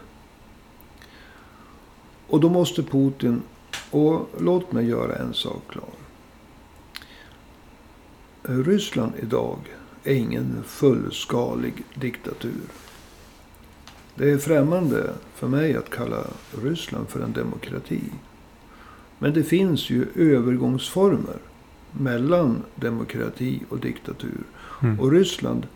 Och 2.27 2.41
då 2.41 2.49
måste 2.49 2.83
Putin, 2.83 3.43
och 3.91 4.29
låt 4.39 4.73
mig 4.73 4.89
göra 4.89 5.17
en 5.17 5.35
sak 5.35 5.63
klar. 5.69 5.89
Ryssland 8.43 9.13
idag 9.23 9.59
är 10.05 10.15
ingen 10.15 10.63
fullskalig 10.67 11.85
diktatur. 11.95 12.61
Det 14.15 14.31
är 14.31 14.39
främmande 14.39 15.13
för 15.35 15.49
mig 15.49 15.77
att 15.77 15.91
kalla 15.91 16.25
Ryssland 16.63 17.09
för 17.09 17.21
en 17.21 17.33
demokrati. 17.33 18.03
Men 19.19 19.33
det 19.33 19.43
finns 19.43 19.91
ju 19.91 20.07
övergångsformer 20.15 21.39
mellan 21.93 22.63
demokrati 22.75 23.63
och 23.69 23.79
diktatur. 23.79 24.43
Mm. 24.83 25.01
Och 25.01 25.13
Ryssland 25.13 25.67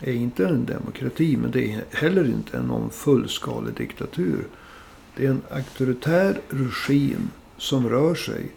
är 0.00 0.12
inte 0.12 0.46
en 0.46 0.66
demokrati, 0.66 1.36
men 1.36 1.50
det 1.50 1.72
är 1.72 1.84
heller 1.90 2.24
inte 2.24 2.62
någon 2.62 2.90
fullskalig 2.90 3.74
diktatur. 3.74 4.44
Det 5.16 5.26
är 5.26 5.30
en 5.30 5.42
auktoritär 5.50 6.40
regim 6.48 7.30
som 7.56 7.88
rör 7.88 8.14
sig 8.14 8.52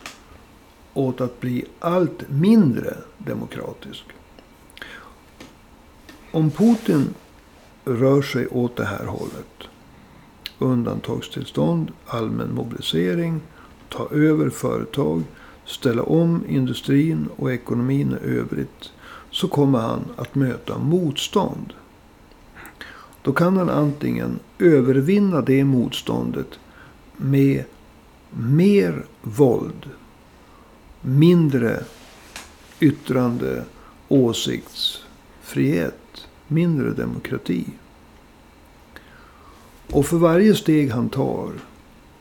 åt 0.93 1.21
att 1.21 1.39
bli 1.39 1.65
allt 1.79 2.29
mindre 2.29 2.97
demokratisk. 3.17 4.03
Om 6.31 6.51
Putin 6.51 7.13
rör 7.85 8.21
sig 8.21 8.47
åt 8.47 8.75
det 8.75 8.85
här 8.85 9.05
hållet. 9.05 9.67
Undantagstillstånd, 10.59 11.91
allmän 12.05 12.53
mobilisering, 12.53 13.41
ta 13.89 14.09
över 14.11 14.49
företag, 14.49 15.23
ställa 15.65 16.03
om 16.03 16.43
industrin 16.47 17.29
och 17.35 17.53
ekonomin 17.53 18.17
i 18.23 18.27
övrigt. 18.27 18.91
Så 19.31 19.47
kommer 19.47 19.79
han 19.79 20.03
att 20.15 20.35
möta 20.35 20.77
motstånd. 20.77 21.73
Då 23.23 23.33
kan 23.33 23.57
han 23.57 23.69
antingen 23.69 24.39
övervinna 24.59 25.41
det 25.41 25.63
motståndet 25.63 26.59
med 27.17 27.63
mer 28.29 29.05
våld, 29.21 29.89
mindre 31.01 31.83
yttrande, 32.79 33.63
åsiktsfrihet, 34.07 36.27
mindre 36.47 36.91
demokrati. 36.91 37.65
Och 39.91 40.05
för 40.05 40.17
varje 40.17 40.55
steg 40.55 40.91
han 40.91 41.09
tar 41.09 41.51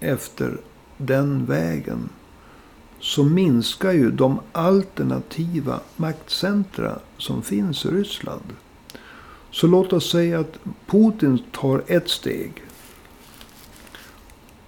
efter 0.01 0.61
den 0.97 1.47
vägen 1.47 2.09
så 3.01 3.25
minskar 3.25 3.93
ju 3.93 4.11
de 4.11 4.41
alternativa 4.53 5.81
maktcentra 5.97 6.99
som 7.19 7.43
finns 7.43 7.85
i 7.85 7.89
Ryssland. 7.89 8.45
Så 9.51 9.67
låt 9.67 9.93
oss 9.93 10.11
säga 10.11 10.41
att 10.41 10.59
Putin 10.87 11.39
tar 11.53 11.83
ett 11.87 12.09
steg. 12.09 12.53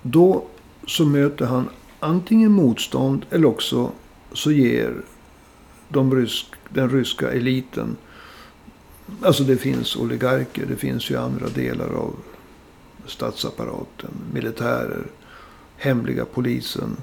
Då 0.03 0.45
så 0.87 1.05
möter 1.05 1.47
han 1.47 1.69
antingen 2.01 2.53
motstånd 2.53 3.27
eller 3.31 3.47
också 3.47 3.93
så 4.33 4.53
ger 4.53 4.95
de 5.89 6.15
rysk, 6.15 6.47
den 6.69 6.91
ryska 6.91 7.33
eliten. 7.33 7.97
Alltså 9.23 9.45
det 9.45 9.57
finns 9.57 9.97
oligarker, 9.97 10.67
det 10.67 10.77
finns 10.77 11.11
ju 11.11 11.17
andra 11.17 11.49
delar 11.49 11.89
av 11.89 12.15
statsapparaten. 13.07 14.11
Militärer, 14.33 15.07
hemliga 15.77 16.25
polisen. 16.25 16.97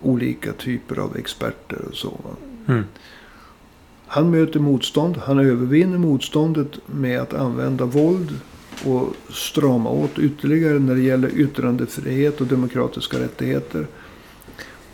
Olika 0.00 0.52
typer 0.52 0.96
av 0.96 1.16
experter 1.16 1.84
och 1.88 1.94
så. 1.94 2.20
Mm. 2.68 2.84
Han 4.12 4.30
möter 4.30 4.60
motstånd. 4.60 5.16
Han 5.16 5.38
övervinner 5.38 5.98
motståndet 5.98 6.68
med 6.86 7.20
att 7.20 7.34
använda 7.34 7.84
våld 7.84 8.38
och 8.84 9.14
strama 9.30 9.90
åt 9.90 10.18
ytterligare 10.18 10.78
när 10.78 10.94
det 10.94 11.00
gäller 11.00 11.28
yttrandefrihet 11.28 12.40
och 12.40 12.46
demokratiska 12.46 13.20
rättigheter. 13.20 13.86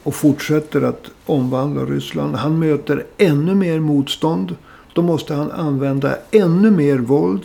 Och 0.03 0.15
fortsätter 0.15 0.83
att 0.83 1.11
omvandla 1.27 1.85
Ryssland. 1.85 2.35
Han 2.35 2.59
möter 2.59 3.07
ännu 3.17 3.55
mer 3.55 3.81
motstånd. 3.81 4.57
Då 4.93 5.03
måste 5.03 5.35
han 5.35 5.51
använda 5.51 6.17
ännu 6.31 6.71
mer 6.71 6.99
våld. 6.99 7.43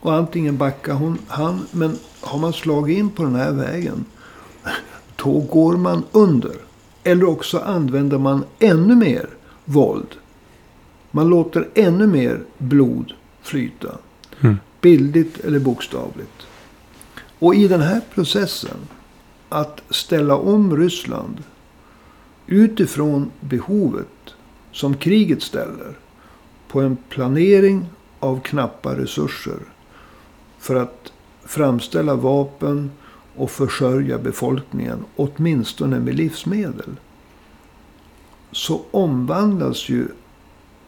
Och 0.00 0.14
antingen 0.14 0.56
backar 0.56 0.94
hon, 0.94 1.18
han, 1.28 1.66
men 1.70 1.98
har 2.20 2.38
man 2.38 2.52
slagit 2.52 2.98
in 2.98 3.10
på 3.10 3.22
den 3.22 3.34
här 3.34 3.52
vägen. 3.52 4.04
Då 5.16 5.40
går 5.40 5.76
man 5.76 6.02
under. 6.12 6.56
Eller 7.02 7.28
också 7.28 7.58
använder 7.58 8.18
man 8.18 8.44
ännu 8.58 8.94
mer 8.94 9.28
våld. 9.64 10.08
Man 11.16 11.28
låter 11.28 11.68
ännu 11.74 12.06
mer 12.06 12.44
blod 12.58 13.12
flyta. 13.42 13.98
Mm. 14.40 14.56
Bildligt 14.80 15.44
eller 15.44 15.58
bokstavligt. 15.58 16.46
Och 17.38 17.54
i 17.54 17.68
den 17.68 17.80
här 17.80 18.00
processen. 18.14 18.76
Att 19.48 19.82
ställa 19.90 20.36
om 20.36 20.76
Ryssland. 20.76 21.42
Utifrån 22.46 23.30
behovet 23.40 24.34
som 24.72 24.96
kriget 24.96 25.42
ställer. 25.42 25.98
På 26.68 26.80
en 26.80 26.96
planering 27.08 27.86
av 28.20 28.40
knappa 28.40 28.98
resurser. 28.98 29.58
För 30.58 30.74
att 30.74 31.12
framställa 31.44 32.14
vapen 32.14 32.90
och 33.36 33.50
försörja 33.50 34.18
befolkningen. 34.18 35.04
Åtminstone 35.16 36.00
med 36.00 36.14
livsmedel. 36.14 36.96
Så 38.52 38.82
omvandlas 38.90 39.88
ju 39.88 40.08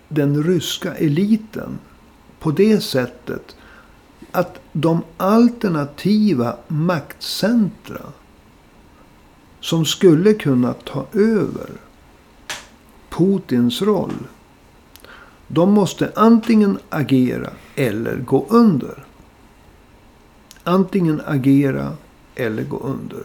den 0.09 0.42
ryska 0.42 0.94
eliten 0.94 1.79
på 2.38 2.51
det 2.51 2.81
sättet 2.81 3.57
att 4.33 4.61
de 4.73 5.03
alternativa 5.16 6.57
maktcentra 6.68 8.03
som 9.61 9.85
skulle 9.85 10.35
kunna 10.35 10.73
ta 10.73 11.07
över 11.12 11.71
Putins 13.11 13.83
roll. 13.83 14.14
De 15.49 15.73
måste 15.73 16.12
antingen 16.16 16.79
agera 16.88 17.51
eller 17.75 18.16
gå 18.16 18.47
under. 18.49 19.05
Antingen 20.64 21.23
agera 21.27 21.92
eller 22.35 22.62
gå 22.62 22.79
under. 22.79 23.23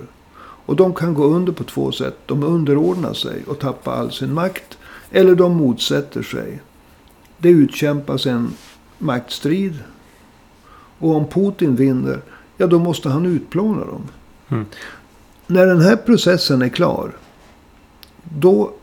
Och 0.65 0.75
de 0.75 0.93
kan 0.93 1.13
gå 1.13 1.23
under 1.23 1.53
på 1.53 1.63
två 1.63 1.91
sätt. 1.91 2.17
De 2.25 2.43
underordnar 2.43 3.13
sig 3.13 3.43
och 3.47 3.59
tappar 3.59 3.93
all 3.93 4.11
sin 4.11 4.33
makt. 4.33 4.77
Eller 5.11 5.35
de 5.35 5.57
motsätter 5.57 6.23
sig. 6.23 6.61
Det 7.43 7.49
utkämpas 7.49 8.25
en 8.25 8.53
maktstrid. 8.97 9.73
Och 10.99 11.15
om 11.15 11.27
Putin 11.27 11.75
vinner, 11.75 12.21
ja 12.57 12.67
då 12.67 12.79
måste 12.79 13.09
han 13.09 13.25
utplåna 13.25 13.85
dem. 13.85 14.01
Mm. 14.49 14.65
När 15.47 15.67
den 15.67 15.81
här 15.81 15.95
processen 15.95 16.61
är 16.61 16.69
klar. 16.69 17.11
Då 18.23 18.73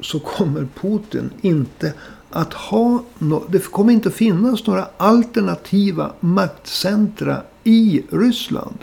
så 0.00 0.20
kommer 0.20 0.68
Putin 0.80 1.30
inte 1.40 1.92
att 2.30 2.52
ha... 2.52 3.02
No 3.18 3.44
det 3.48 3.58
kommer 3.58 3.92
inte 3.92 4.08
att 4.08 4.14
finnas 4.14 4.66
några 4.66 4.88
alternativa 4.96 6.12
maktcentra 6.20 7.42
i 7.64 8.02
Ryssland. 8.10 8.78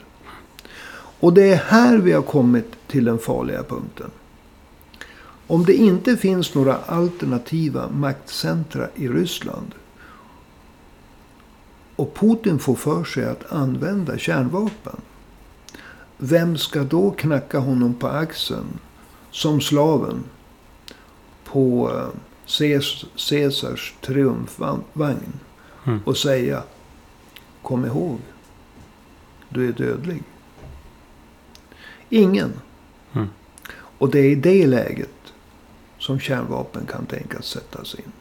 Och 1.20 1.34
det 1.34 1.50
är 1.54 1.56
här 1.56 1.98
vi 1.98 2.12
har 2.12 2.22
kommit 2.22 2.72
till 2.88 3.06
den 3.06 3.18
farliga 3.18 3.64
punkten. 3.64 4.12
Om 5.48 5.66
det 5.66 5.74
inte 5.74 6.18
finns 6.18 6.56
några 6.56 6.78
alternativa 6.78 7.90
maktcentra 7.90 8.88
i 8.96 9.08
Ryssland. 9.08 9.76
Och 11.96 12.16
Putin 12.16 12.60
får 12.60 12.76
för 12.76 13.04
sig 13.04 13.26
att 13.26 13.52
använda 13.52 14.18
kärnvapen. 14.18 15.02
Vem 16.18 16.58
ska 16.58 16.84
då 16.84 17.12
knacka 17.12 17.60
honom 17.60 17.94
på 17.94 18.08
axeln 18.08 18.80
som 19.32 19.62
slaven 19.62 20.24
på 21.44 21.92
eh, 21.94 22.08
Caesars 23.30 23.94
triumfvagn 24.02 25.34
Mm. 25.88 26.00
och 26.06 26.18
säga 26.18 26.64
Kom 27.62 27.86
ihåg, 27.86 28.20
du 29.50 29.68
är 29.68 29.74
dödlig. 29.74 30.24
Ingen. 32.10 32.54
Mm. 33.14 33.28
Och 33.74 34.10
det 34.10 34.20
är 34.20 34.30
i 34.30 34.36
det 34.36 34.68
läget 34.68 35.25
som 36.06 36.20
kärnvapen 36.20 36.86
kan 36.86 37.06
tänkas 37.06 37.46
sättas 37.46 37.96
in. 37.96 38.12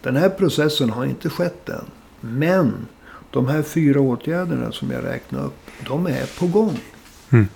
Den 0.00 0.16
här 0.16 0.28
processen 0.28 0.90
har 0.90 1.04
inte 1.04 1.30
skett 1.30 1.68
än. 1.68 1.84
Men 2.20 2.86
de 3.30 3.46
här 3.46 3.62
fyra 3.62 4.00
åtgärderna 4.00 4.72
som 4.72 4.90
jag 4.90 5.04
räknade 5.04 5.44
upp, 5.44 5.70
de 5.86 6.06
är 6.06 6.38
på 6.38 6.46
gång. 6.46 6.80
Mm. 7.30 7.48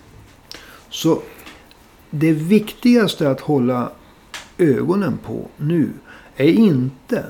Så 0.90 1.22
det 2.10 2.32
viktigaste 2.32 3.30
att 3.30 3.40
hålla 3.40 3.90
ögonen 4.58 5.18
på 5.18 5.48
nu 5.56 5.90
är 6.36 6.48
inte 6.48 7.24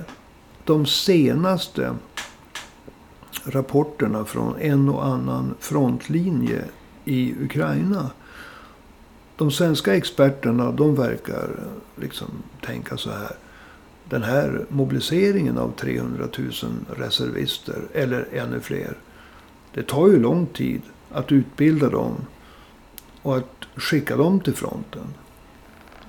de 0.64 0.86
senaste 0.86 1.94
rapporterna 3.44 4.24
från 4.24 4.58
en 4.60 4.88
och 4.88 5.06
annan 5.06 5.54
frontlinje 5.60 6.64
i 7.04 7.34
Ukraina. 7.40 8.10
De 9.38 9.50
svenska 9.50 9.96
experterna 9.96 10.72
de 10.72 10.94
verkar 10.94 11.50
liksom 11.96 12.28
tänka 12.66 12.96
så 12.96 13.10
här. 13.10 13.32
Den 14.08 14.22
här 14.22 14.66
mobiliseringen 14.68 15.58
av 15.58 15.72
300 15.72 16.28
000 16.38 16.50
reservister 16.96 17.82
eller 17.92 18.28
ännu 18.32 18.60
fler. 18.60 18.96
Det 19.74 19.82
tar 19.82 20.08
ju 20.08 20.18
lång 20.18 20.46
tid 20.46 20.82
att 21.10 21.32
utbilda 21.32 21.88
dem 21.88 22.14
och 23.22 23.36
att 23.36 23.66
skicka 23.76 24.16
dem 24.16 24.40
till 24.40 24.54
fronten. 24.54 25.06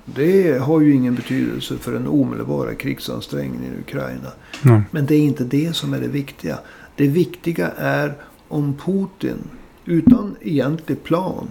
Det 0.04 0.58
har 0.58 0.80
ju 0.80 0.94
ingen 0.94 1.14
betydelse 1.14 1.78
för 1.78 1.92
den 1.92 2.06
omedelbara 2.06 2.74
krigsansträngningen 2.74 3.74
i 3.74 3.80
Ukraina. 3.80 4.32
Mm. 4.64 4.82
Men 4.90 5.06
det 5.06 5.14
är 5.14 5.22
inte 5.22 5.44
det 5.44 5.76
som 5.76 5.94
är 5.94 6.00
det 6.00 6.08
viktiga. 6.08 6.58
Det 6.96 7.08
viktiga 7.08 7.70
är 7.76 8.14
om 8.48 8.76
Putin 8.84 9.38
utan 9.84 10.36
egentlig 10.40 11.02
plan 11.02 11.48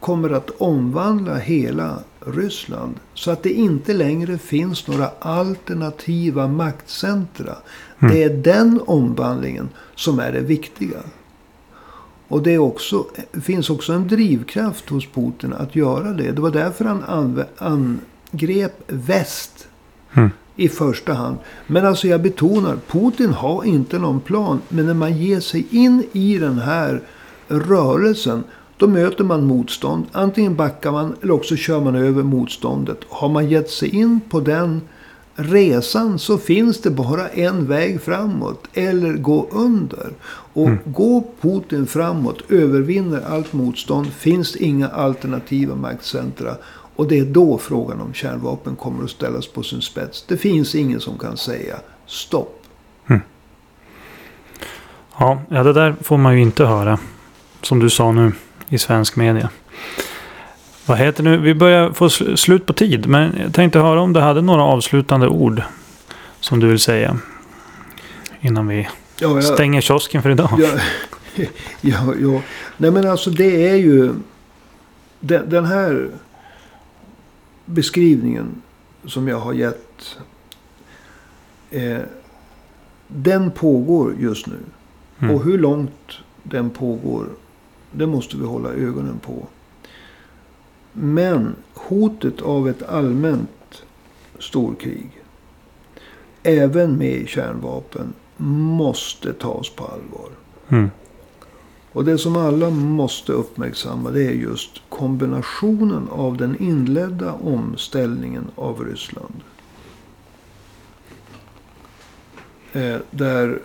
kommer 0.00 0.30
att 0.30 0.50
omvandla 0.58 1.36
hela 1.36 1.98
Ryssland. 2.20 2.94
Så 3.14 3.30
att 3.30 3.42
det 3.42 3.52
inte 3.52 3.94
längre 3.94 4.38
finns 4.38 4.86
några 4.86 5.10
alternativa 5.18 6.48
maktcentra. 6.48 7.54
Mm. 7.98 8.14
Det 8.14 8.22
är 8.22 8.30
den 8.30 8.80
omvandlingen 8.86 9.68
som 9.94 10.18
är 10.18 10.32
det 10.32 10.40
viktiga. 10.40 10.98
Och 12.28 12.42
det 12.42 12.58
också, 12.58 13.04
finns 13.32 13.70
också 13.70 13.92
en 13.92 14.08
drivkraft 14.08 14.88
hos 14.88 15.06
Putin 15.06 15.52
att 15.52 15.76
göra 15.76 16.12
det. 16.12 16.32
Det 16.32 16.40
var 16.40 16.50
därför 16.50 16.84
han 16.84 17.44
angrep 17.58 18.82
väst 18.86 19.66
Mm. 20.12 20.30
i 20.56 20.68
första 20.68 21.12
hand. 21.12 21.36
Men 21.66 21.86
alltså 21.86 22.08
jag 22.08 22.22
betonar, 22.22 22.78
Putin 22.88 23.30
har 23.30 23.64
inte 23.64 23.98
någon 23.98 24.20
plan. 24.20 24.60
Men 24.68 24.86
när 24.86 24.94
man 24.94 25.18
ger 25.18 25.40
sig 25.40 25.66
in 25.70 26.04
i 26.12 26.38
den 26.38 26.58
här 26.58 27.02
rörelsen. 27.48 28.44
Då 28.80 28.86
möter 28.86 29.24
man 29.24 29.46
motstånd. 29.46 30.06
Antingen 30.12 30.56
backar 30.56 30.92
man 30.92 31.14
eller 31.22 31.34
också 31.34 31.56
kör 31.56 31.80
man 31.80 31.94
över 31.94 32.22
motståndet. 32.22 32.98
Har 33.08 33.28
man 33.28 33.48
gett 33.48 33.70
sig 33.70 33.96
in 33.96 34.20
på 34.30 34.40
den 34.40 34.80
resan 35.34 36.18
så 36.18 36.38
finns 36.38 36.80
det 36.80 36.90
bara 36.90 37.28
en 37.28 37.66
väg 37.66 38.00
framåt. 38.02 38.64
Eller 38.74 39.12
gå 39.12 39.48
under. 39.50 40.10
Och 40.52 40.66
Mm. 40.66 40.78
går 40.84 41.24
Putin 41.40 41.86
framåt, 41.86 42.42
övervinner 42.48 43.22
allt 43.28 43.52
motstånd. 43.52 44.06
Finns 44.12 44.56
inga 44.56 44.88
alternativa 44.88 45.74
maktcentra. 45.74 46.56
Och 46.96 47.08
det 47.08 47.18
är 47.18 47.24
då 47.24 47.58
frågan 47.58 48.00
om 48.00 48.12
kärnvapen 48.14 48.76
kommer 48.76 49.04
att 49.04 49.10
ställas 49.10 49.46
på 49.46 49.62
sin 49.62 49.82
spets. 49.82 50.24
Det 50.28 50.36
finns 50.36 50.74
ingen 50.74 51.00
som 51.00 51.18
kan 51.18 51.36
säga 51.36 51.76
stopp. 52.06 52.56
Ja, 55.18 55.42
ja, 55.48 55.62
det 55.62 55.72
där 55.72 55.94
får 56.02 56.16
man 56.18 56.34
ju 56.36 56.42
inte 56.42 56.64
höra. 56.64 56.98
Som 57.62 57.78
du 57.78 57.90
sa 57.90 58.12
nu 58.12 58.32
i 58.70 58.78
svensk 58.78 59.16
media. 59.16 59.50
Vad 60.86 60.98
heter 60.98 61.22
nu? 61.22 61.36
Vi 61.36 61.54
börjar 61.54 61.92
få 61.92 62.08
sl- 62.08 62.36
slut 62.36 62.66
på 62.66 62.72
tid. 62.72 63.06
Men 63.06 63.34
jag 63.42 63.54
tänkte 63.54 63.78
höra 63.78 64.00
om 64.00 64.12
du 64.12 64.20
hade 64.20 64.42
några 64.42 64.62
avslutande 64.62 65.28
ord. 65.28 65.62
Som 66.40 66.60
du 66.60 66.66
vill 66.66 66.78
säga. 66.78 67.18
Innan 68.40 68.66
vi 68.66 68.88
Ja, 69.20 69.28
jag, 69.28 69.44
stänger 69.44 69.80
kiosken 69.80 70.22
för 70.22 70.30
idag. 70.30 70.50
Ja, 70.58 70.68
ja, 71.80 72.14
ja. 72.20 72.42
Nej 72.76 72.90
men 72.90 73.08
alltså 73.08 73.30
det 73.30 73.68
är 73.68 73.76
ju. 73.76 74.12
Den, 75.20 75.50
den 75.50 75.64
här 75.64 76.08
beskrivningen 77.64 78.62
som 79.06 79.28
jag 79.28 79.38
har 79.40 79.52
gett. 79.52 80.16
Eh, 81.70 81.98
den 83.08 83.50
pågår 83.50 84.14
just 84.18 84.46
nu. 84.46 84.58
Mm. 85.18 85.34
Och 85.34 85.44
hur 85.44 85.58
långt 85.58 86.18
den 86.42 86.70
pågår. 86.70 87.26
Det 87.92 88.06
måste 88.06 88.36
vi 88.36 88.44
hålla 88.44 88.68
ögonen 88.68 89.18
på. 89.18 89.46
Men 90.92 91.56
hotet 91.74 92.42
av 92.42 92.68
ett 92.68 92.82
allmänt 92.82 93.82
storkrig. 94.38 95.10
Även 96.42 96.96
med 96.96 97.28
kärnvapen. 97.28 98.12
Måste 98.36 99.32
tas 99.32 99.70
på 99.70 99.84
allvar. 99.84 100.30
Mm. 100.68 100.90
Och 101.92 102.04
det 102.04 102.18
som 102.18 102.36
alla 102.36 102.70
måste 102.70 103.32
uppmärksamma 103.32 104.10
det 104.10 104.24
är 104.24 104.32
just 104.32 104.82
kombinationen 104.88 106.08
av 106.08 106.36
den 106.36 106.62
inledda 106.62 107.32
omställningen 107.32 108.50
av 108.54 108.84
Ryssland. 108.84 109.40
Eh, 112.72 112.96
där 113.10 113.62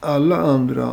alla 0.00 0.36
andra 0.36 0.92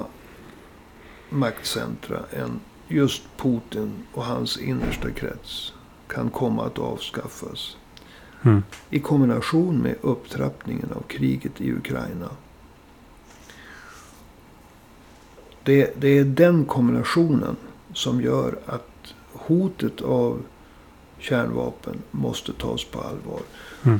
maktcentra 1.29 2.19
än 2.31 2.59
just 2.87 3.23
Putin 3.37 3.91
och 4.13 4.25
hans 4.25 4.57
innersta 4.57 5.11
krets 5.11 5.73
kan 6.07 6.29
komma 6.29 6.65
att 6.65 6.79
avskaffas. 6.79 7.77
Mm. 8.43 8.63
I 8.89 8.99
kombination 8.99 9.77
med 9.77 9.95
upptrappningen 10.01 10.89
av 10.95 11.01
kriget 11.01 11.61
i 11.61 11.71
Ukraina. 11.73 12.29
Det, 15.63 15.93
det 16.01 16.17
är 16.17 16.23
den 16.23 16.65
kombinationen 16.65 17.55
som 17.93 18.21
gör 18.21 18.59
att 18.65 19.13
hotet 19.33 20.01
av 20.01 20.41
kärnvapen 21.17 22.01
måste 22.11 22.53
tas 22.53 22.85
på 22.85 23.01
allvar. 23.01 23.41
Mm. 23.83 23.99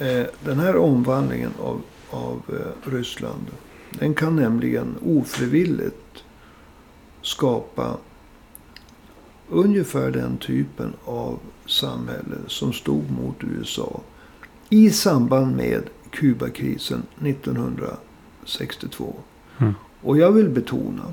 Eh, 0.00 0.26
Den 0.44 0.60
här 0.60 0.76
omvandlingen 0.76 1.52
av, 1.60 1.82
av 2.10 2.42
eh, 2.48 2.90
Ryssland. 2.90 3.46
Den 3.90 4.14
kan 4.14 4.36
nämligen 4.36 4.94
ofrivilligt 5.04 6.03
skapa 7.24 7.96
ungefär 9.48 10.10
den 10.10 10.36
typen 10.36 10.92
av 11.04 11.38
samhälle 11.66 12.36
som 12.46 12.72
stod 12.72 13.10
mot 13.10 13.36
USA. 13.44 14.00
I 14.68 14.90
samband 14.90 15.56
med 15.56 15.82
Kubakrisen 16.10 17.02
1962. 17.24 19.14
Mm. 19.58 19.74
Och 20.02 20.18
jag 20.18 20.32
vill 20.32 20.48
betona 20.48 21.12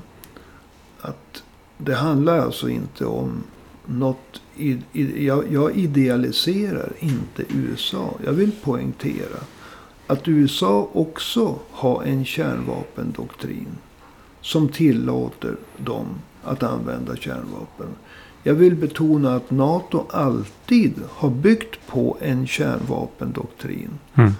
att 1.00 1.42
det 1.78 1.94
handlar 1.94 2.38
alltså 2.38 2.68
inte 2.68 3.06
om 3.06 3.42
något... 3.86 4.42
I, 4.56 4.78
i, 4.92 5.26
jag, 5.26 5.52
jag 5.52 5.76
idealiserar 5.76 6.92
inte 6.98 7.44
USA. 7.48 8.14
Jag 8.24 8.32
vill 8.32 8.52
poängtera 8.52 9.38
att 10.06 10.28
USA 10.28 10.88
också 10.92 11.58
har 11.70 12.02
en 12.02 12.24
kärnvapendoktrin 12.24 13.78
som 14.42 14.68
tillåter 14.68 15.56
dem 15.76 16.06
att 16.44 16.62
använda 16.62 17.16
kärnvapen. 17.16 17.88
Jag 18.42 18.54
vill 18.54 18.76
betona 18.76 19.34
att 19.34 19.50
NATO 19.50 20.06
alltid 20.10 20.94
har 21.08 21.30
byggt 21.30 21.86
på 21.86 22.16
en 22.20 22.46
kärnvapendoktrin. 22.46 23.90
Mm. 24.14 24.32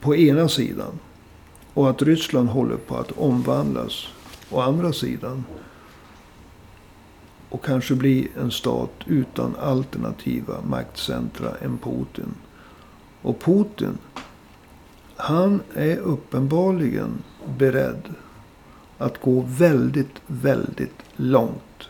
På 0.00 0.16
ena 0.16 0.48
sidan. 0.48 0.98
Och 1.74 1.90
att 1.90 2.02
Ryssland 2.02 2.48
håller 2.48 2.76
på 2.76 2.96
att 2.96 3.12
omvandlas. 3.12 4.08
Å 4.50 4.60
andra 4.60 4.92
sidan. 4.92 5.44
Och 7.48 7.64
kanske 7.64 7.94
bli 7.94 8.28
en 8.40 8.50
stat 8.50 8.92
utan 9.06 9.56
alternativa 9.56 10.54
maktcentra 10.62 11.50
än 11.62 11.78
Putin. 11.78 12.34
Och 13.22 13.40
Putin. 13.40 13.98
Han 15.16 15.60
är 15.74 15.98
uppenbarligen 15.98 17.22
beredd 17.58 18.14
att 18.98 19.20
gå 19.20 19.44
väldigt, 19.48 20.20
väldigt 20.26 21.02
långt 21.16 21.88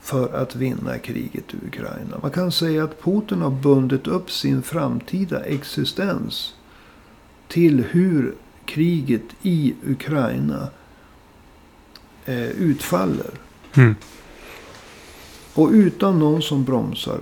för 0.00 0.34
att 0.34 0.56
vinna 0.56 0.98
kriget 0.98 1.54
i 1.54 1.66
Ukraina. 1.66 2.18
Man 2.22 2.30
kan 2.30 2.52
säga 2.52 2.84
att 2.84 3.02
Putin 3.02 3.42
har 3.42 3.50
bundit 3.50 4.06
upp 4.06 4.30
sin 4.30 4.62
framtida 4.62 5.44
existens 5.44 6.54
till 7.48 7.84
hur 7.84 8.34
kriget 8.64 9.22
i 9.42 9.74
Ukraina 9.86 10.68
eh, 12.24 12.50
utfaller. 12.50 13.30
Mm. 13.74 13.94
Och 15.54 15.70
utan 15.70 16.18
någon 16.18 16.42
som 16.42 16.64
bromsar 16.64 17.20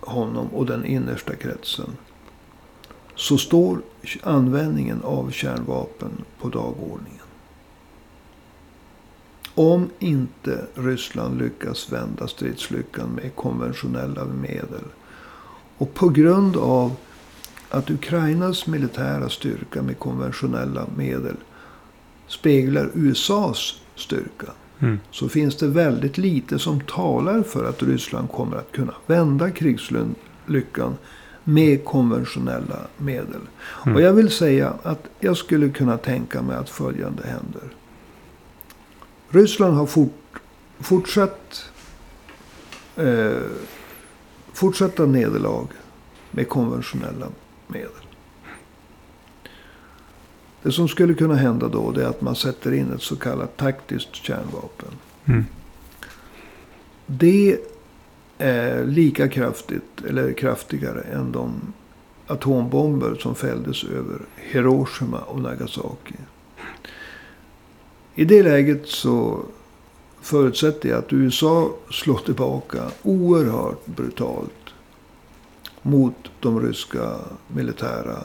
honom 0.00 0.46
och 0.46 0.66
den 0.66 0.84
innersta 0.84 1.34
kretsen. 1.34 1.96
Så 3.20 3.38
står 3.38 3.82
användningen 4.22 5.02
av 5.02 5.30
kärnvapen 5.30 6.10
på 6.40 6.48
dagordningen. 6.48 7.20
Om 9.54 9.90
inte 9.98 10.66
Ryssland 10.74 11.38
lyckas 11.38 11.92
vända 11.92 12.28
stridslyckan 12.28 13.08
med 13.08 13.36
konventionella 13.36 14.24
medel. 14.24 14.84
Och 15.78 15.94
på 15.94 16.08
grund 16.08 16.56
av 16.56 16.96
att 17.70 17.90
Ukrainas 17.90 18.66
militära 18.66 19.28
styrka 19.28 19.82
med 19.82 19.98
konventionella 19.98 20.86
medel 20.96 21.36
speglar 22.26 22.90
USAs 22.94 23.80
styrka. 23.96 24.52
Mm. 24.78 25.00
Så 25.10 25.28
finns 25.28 25.56
det 25.56 25.68
väldigt 25.68 26.18
lite 26.18 26.58
som 26.58 26.80
talar 26.80 27.42
för 27.42 27.64
att 27.64 27.82
Ryssland 27.82 28.30
kommer 28.30 28.56
att 28.56 28.72
kunna 28.72 28.94
vända 29.06 29.50
krigslyckan 29.50 30.96
med 31.44 31.84
konventionella 31.84 32.78
medel. 32.96 33.40
Mm. 33.84 33.96
Och 33.96 34.02
jag 34.02 34.12
vill 34.12 34.30
säga 34.30 34.74
att 34.82 35.06
jag 35.20 35.36
skulle 35.36 35.68
kunna 35.68 35.98
tänka 35.98 36.42
mig 36.42 36.56
att 36.56 36.70
följande 36.70 37.22
händer. 37.26 37.74
Ryssland 39.28 39.76
har 39.76 39.86
fort, 39.86 40.40
fortsatt 40.78 41.70
eh, 42.96 43.42
fortsatta 44.52 45.06
nederlag 45.06 45.66
med 46.30 46.48
konventionella 46.48 47.26
medel. 47.66 47.90
Det 50.62 50.72
som 50.72 50.88
skulle 50.88 51.14
kunna 51.14 51.34
hända 51.34 51.68
då 51.68 51.90
det 51.90 52.02
är 52.02 52.06
att 52.06 52.20
man 52.20 52.36
sätter 52.36 52.72
in 52.72 52.92
ett 52.92 53.02
så 53.02 53.16
kallat 53.16 53.56
taktiskt 53.56 54.14
kärnvapen. 54.14 54.88
Mm. 55.24 55.44
Det 57.06 57.58
är 58.40 58.84
lika 58.84 59.28
kraftigt 59.28 60.04
eller 60.08 60.32
kraftigare 60.32 61.00
än 61.00 61.32
de 61.32 61.72
atombomber 62.26 63.14
som 63.14 63.34
fälldes 63.34 63.84
över 63.84 64.18
Hiroshima 64.36 65.18
och 65.18 65.40
Nagasaki. 65.40 66.14
I 68.14 68.24
det 68.24 68.42
läget 68.42 68.86
så 68.86 69.40
förutsätter 70.20 70.88
jag 70.88 70.98
att 70.98 71.12
USA 71.12 71.70
slår 71.90 72.18
tillbaka 72.18 72.90
oerhört 73.02 73.86
brutalt 73.86 74.52
mot 75.82 76.14
de 76.40 76.60
ryska 76.60 77.16
militära 77.48 78.24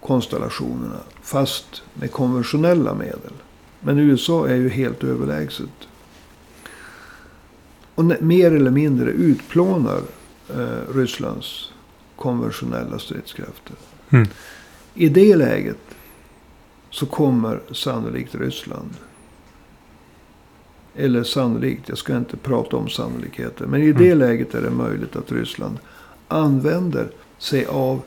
konstellationerna. 0.00 1.00
Fast 1.22 1.82
med 1.94 2.12
konventionella 2.12 2.94
medel. 2.94 3.32
Men 3.80 3.98
USA 3.98 4.48
är 4.48 4.54
ju 4.54 4.68
helt 4.68 5.04
överlägset. 5.04 5.88
Och 7.96 8.04
mer 8.04 8.52
eller 8.52 8.70
mindre 8.70 9.10
utplånar 9.10 10.00
eh, 10.50 10.94
Rysslands 10.94 11.72
konventionella 12.16 12.98
stridskrafter. 12.98 13.76
Mm. 14.10 14.28
I 14.94 15.08
det 15.08 15.36
läget 15.36 15.78
så 16.90 17.06
kommer 17.06 17.60
sannolikt 17.72 18.34
Ryssland. 18.34 18.90
Eller 20.94 21.22
sannolikt, 21.22 21.88
jag 21.88 21.98
ska 21.98 22.16
inte 22.16 22.36
prata 22.36 22.76
om 22.76 22.88
sannolikheter. 22.88 23.66
Men 23.66 23.82
i 23.82 23.92
det 23.92 24.06
Mm. 24.06 24.18
läget 24.18 24.54
är 24.54 24.62
det 24.62 24.70
möjligt 24.70 25.16
att 25.16 25.32
Ryssland 25.32 25.78
använder 26.28 27.08
sig 27.38 27.66
av 27.66 28.02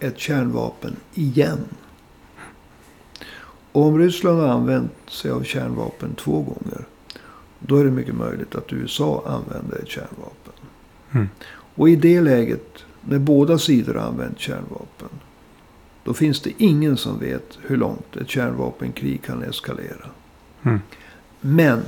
ett 0.00 0.18
kärnvapen 0.18 0.96
igen. 1.14 1.64
Och 3.72 3.82
om 3.82 3.98
Ryssland 3.98 4.40
har 4.40 4.48
använt 4.48 4.92
sig 5.08 5.30
av 5.30 5.42
kärnvapen 5.42 6.14
två 6.14 6.40
gånger. 6.40 6.86
Då 7.66 7.76
är 7.76 7.84
det 7.84 7.90
mycket 7.90 8.14
möjligt 8.14 8.54
att 8.54 8.72
USA 8.72 9.22
använder 9.26 9.78
ett 9.78 9.88
kärnvapen. 9.88 10.52
Mm. 11.12 11.28
Och 11.74 11.88
i 11.88 11.96
det 11.96 12.20
läget, 12.20 12.84
när 13.00 13.18
båda 13.18 13.58
sidor 13.58 13.94
har 13.94 14.06
använt 14.06 14.38
kärnvapen. 14.38 15.08
Då 16.04 16.14
finns 16.14 16.40
det 16.40 16.52
ingen 16.56 16.96
som 16.96 17.18
vet 17.18 17.58
hur 17.62 17.76
långt 17.76 18.16
ett 18.16 18.28
kärnvapenkrig 18.28 19.22
kan 19.22 19.42
eskalera. 19.42 20.06
Mm. 20.62 20.80
Men 21.40 21.82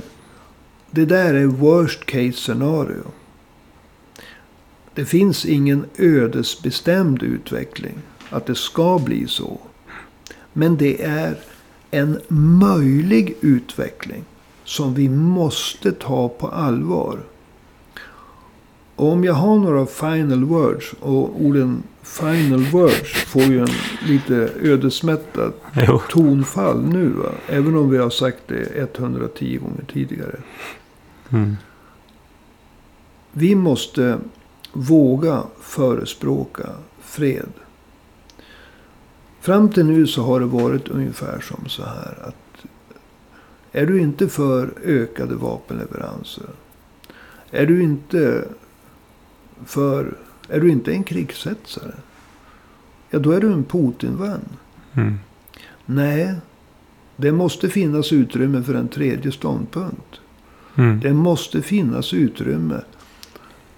det 0.91 1.05
där 1.05 1.33
är 1.33 1.45
worst 1.45 2.05
case 2.05 2.31
scenario. 2.31 3.03
Det 4.93 5.05
finns 5.05 5.45
ingen 5.45 5.85
ödesbestämd 5.97 7.23
utveckling. 7.23 7.95
Att 8.29 8.45
det 8.45 8.55
ska 8.55 8.99
bli 8.99 9.27
så. 9.27 9.59
Men 10.53 10.77
det 10.77 11.03
är 11.03 11.37
en 11.91 12.19
möjlig 12.59 13.37
utveckling. 13.41 14.23
Som 14.65 14.93
vi 14.93 15.09
måste 15.09 15.91
ta 15.91 16.29
på 16.29 16.47
allvar. 16.47 17.19
Och 18.95 19.11
om 19.11 19.23
jag 19.23 19.33
har 19.33 19.57
några 19.57 19.85
final 19.85 20.43
words. 20.43 20.93
Och 20.99 21.41
orden 21.41 21.83
final 22.03 22.63
words 22.63 23.13
får 23.25 23.41
ju 23.41 23.59
en 23.59 23.67
lite 24.07 24.49
ödesmättad 24.61 25.53
Jo. 25.87 26.01
tonfall 26.09 26.85
nu. 26.85 27.09
Va? 27.09 27.31
Även 27.47 27.75
om 27.75 27.89
vi 27.89 27.97
har 27.97 28.09
sagt 28.09 28.39
det 28.47 28.77
110 28.97 29.57
gånger 29.57 29.83
tidigare. 29.93 30.39
Mm. 31.29 31.55
Vi 33.31 33.55
måste 33.55 34.19
våga 34.73 35.43
förespråka 35.61 36.69
fred. 37.01 37.49
Fram 39.41 39.69
till 39.69 39.85
nu 39.85 40.07
så 40.07 40.23
har 40.23 40.39
det 40.39 40.45
varit 40.45 40.87
ungefär 40.87 41.39
som 41.39 41.69
så 41.69 41.83
här 41.83 42.17
att 42.27 42.35
är 43.75 43.85
du 43.85 44.01
inte 44.01 44.27
för 44.29 44.73
ökade 44.83 45.35
vapenleveranser. 45.35 46.49
Är 47.51 47.65
du 47.65 47.83
inte 47.83 48.47
för, 49.65 50.17
är 50.49 50.59
du 50.59 50.69
inte 50.69 50.91
en 50.91 51.03
krigshetsare. 51.03 51.93
Ja, 53.09 53.19
då 53.19 53.31
är 53.31 53.41
du 53.41 53.53
en 53.53 53.63
Putin-vän. 53.63 54.41
Mm. 54.93 55.19
Nej, 55.85 56.35
det 57.15 57.31
måste 57.31 57.69
finnas 57.69 58.13
utrymme 58.13 58.63
för 58.63 58.73
en 58.73 58.87
tredje 58.87 59.31
ståndpunkt. 59.31 60.19
Mm. 60.75 60.99
Det 60.99 61.13
måste 61.13 61.61
finnas 61.61 62.13
utrymme 62.13 62.81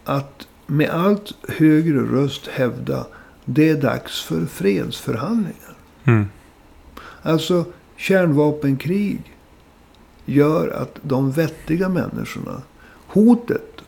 att 0.04 0.48
med 0.68 0.90
allt 0.90 1.34
högre 1.48 2.00
röst 2.00 2.48
hävda 2.48 3.08
det 3.46 3.70
är 3.70 3.82
dags 3.82 4.22
för 4.22 4.46
fredsförhandlingar. 4.46 5.76
Mm. 6.04 6.26
Alltså 7.22 7.66
kärnvapenkrig 7.96 9.37
gör 10.28 10.70
att 10.70 11.00
de 11.02 11.32
vettiga 11.32 11.90
människorna, 11.90 12.62
hotet, 13.08 13.82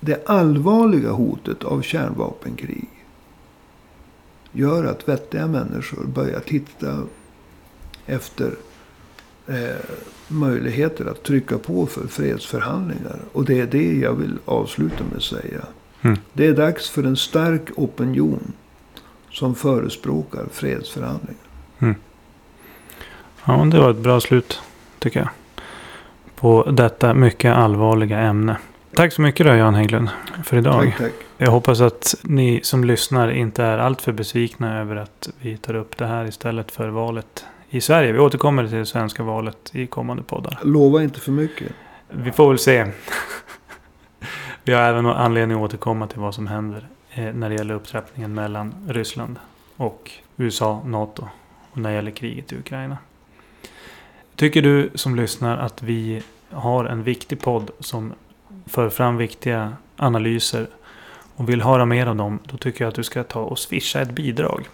det 0.00 0.28
allvarliga 0.28 1.10
hotet 1.10 1.64
av 1.64 1.82
kärnvapenkrig 1.82 2.88
gör 4.52 4.84
att 4.84 5.08
vettiga 5.08 5.46
människor 5.46 6.04
börjar 6.04 6.40
titta 6.40 7.02
efter 8.06 8.54
eh, 9.46 9.76
möjligheter 10.28 11.06
att 11.06 11.22
trycka 11.22 11.58
på 11.58 11.86
för 11.86 12.06
fredsförhandlingar. 12.06 13.18
Och 13.32 13.44
det 13.44 13.60
är 13.60 13.66
det 13.66 13.92
jag 13.92 14.14
vill 14.14 14.38
avsluta 14.44 15.04
med 15.04 15.16
att 15.16 15.22
säga. 15.22 15.60
Mm. 16.02 16.18
Det 16.32 16.46
är 16.46 16.54
dags 16.54 16.90
för 16.90 17.04
en 17.04 17.16
stark 17.16 17.62
opinion 17.76 18.52
som 19.30 19.54
förespråkar 19.54 20.46
fredsförhandlingar. 20.52 21.46
Ja, 23.44 23.64
det 23.72 23.78
var 23.78 23.90
ett 23.90 23.96
bra 23.96 24.20
slut 24.20 24.60
tycker 24.98 25.20
jag. 25.20 25.28
På 26.36 26.70
detta 26.70 27.14
mycket 27.14 27.56
allvarliga 27.56 28.18
ämne. 28.18 28.56
Tack 28.94 29.12
så 29.12 29.22
mycket 29.22 29.46
då 29.46 29.54
Jan 29.54 29.74
Hägglund 29.74 30.08
för 30.44 30.56
idag. 30.56 30.82
Tack, 30.82 30.98
tack. 30.98 31.12
Jag 31.38 31.50
hoppas 31.50 31.80
att 31.80 32.14
ni 32.22 32.60
som 32.62 32.84
lyssnar 32.84 33.30
inte 33.30 33.64
är 33.64 33.78
alltför 33.78 34.12
besvikna 34.12 34.80
över 34.80 34.96
att 34.96 35.28
vi 35.40 35.56
tar 35.56 35.74
upp 35.74 35.96
det 35.96 36.06
här 36.06 36.24
istället 36.24 36.70
för 36.70 36.88
valet 36.88 37.44
i 37.70 37.80
Sverige. 37.80 38.12
Vi 38.12 38.18
återkommer 38.18 38.68
till 38.68 38.78
det 38.78 38.86
svenska 38.86 39.22
valet 39.22 39.70
i 39.72 39.86
kommande 39.86 40.22
poddar. 40.22 40.58
Lova 40.62 41.02
inte 41.02 41.20
för 41.20 41.32
mycket. 41.32 41.72
Vi 42.10 42.32
får 42.32 42.48
väl 42.48 42.58
se. 42.58 42.86
Vi 44.64 44.72
har 44.72 44.82
även 44.82 45.06
anledning 45.06 45.56
att 45.56 45.64
återkomma 45.64 46.06
till 46.06 46.20
vad 46.20 46.34
som 46.34 46.46
händer 46.46 46.88
eh, 47.10 47.24
när 47.34 47.48
det 47.48 47.54
gäller 47.54 47.74
upptrappningen 47.74 48.34
mellan 48.34 48.74
Ryssland 48.88 49.38
och 49.76 50.10
USA, 50.36 50.82
NATO 50.84 51.28
och 51.70 51.78
när 51.78 51.90
det 51.90 51.96
gäller 51.96 52.10
kriget 52.10 52.52
i 52.52 52.56
Ukraina. 52.56 52.96
Tycker 54.36 54.62
du 54.62 54.90
som 54.94 55.16
lyssnar 55.16 55.58
att 55.58 55.82
vi 55.82 56.22
har 56.50 56.84
en 56.84 57.02
viktig 57.02 57.40
podd 57.40 57.70
som 57.80 58.12
för 58.66 58.88
fram 58.88 59.16
viktiga 59.16 59.76
analyser 59.96 60.66
och 61.36 61.48
vill 61.48 61.62
höra 61.62 61.84
mer 61.84 62.06
av 62.06 62.16
dem, 62.16 62.38
då 62.44 62.56
tycker 62.56 62.84
jag 62.84 62.88
att 62.88 62.94
du 62.94 63.02
ska 63.02 63.24
ta 63.24 63.40
och 63.40 63.58
swisha 63.58 64.00
ett 64.00 64.10
bidrag. 64.10 64.68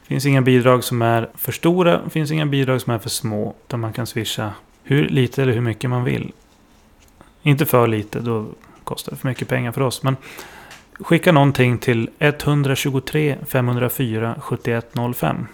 Det 0.00 0.06
finns 0.06 0.26
inga 0.26 0.42
bidrag 0.42 0.84
som 0.84 1.02
är 1.02 1.28
för 1.34 1.52
stora, 1.52 2.00
det 2.04 2.10
finns 2.10 2.30
inga 2.30 2.46
bidrag 2.46 2.80
som 2.80 2.92
är 2.92 2.98
för 2.98 3.08
små, 3.08 3.54
utan 3.66 3.80
man 3.80 3.92
kan 3.92 4.06
swisha 4.06 4.52
hur 4.82 5.08
lite 5.08 5.42
eller 5.42 5.52
hur 5.52 5.60
mycket 5.60 5.90
man 5.90 6.04
vill. 6.04 6.32
Inte 7.42 7.66
för 7.66 7.86
lite, 7.86 8.20
då 8.20 8.46
kostar 8.84 9.12
det 9.12 9.18
för 9.18 9.28
mycket 9.28 9.48
pengar 9.48 9.72
för 9.72 9.80
oss. 9.80 10.02
Men 10.02 10.16
skicka 11.00 11.32
någonting 11.32 11.78
till 11.78 12.10
123 12.18 13.36
504 13.46 14.34
7105. 14.40 15.46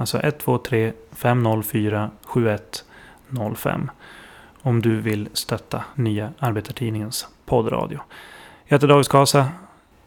Alltså 0.00 0.20
123 0.22 0.92
504 1.12 2.10
7105. 2.24 3.90
Om 4.62 4.82
du 4.82 5.00
vill 5.00 5.28
stötta 5.32 5.84
Nya 5.94 6.32
Arbetartidningens 6.38 7.28
poddradio. 7.46 8.00
Jag 8.64 8.74
heter 8.74 8.88
David 8.88 9.04
Skasa, 9.04 9.38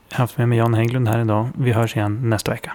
Jag 0.10 0.18
har 0.18 0.24
haft 0.24 0.38
med 0.38 0.50
mig 0.50 0.58
Jan 0.58 0.74
Hägglund 0.74 1.08
här 1.08 1.20
idag. 1.20 1.50
Vi 1.58 1.72
hörs 1.72 1.96
igen 1.96 2.30
nästa 2.30 2.52
vecka. 2.52 2.74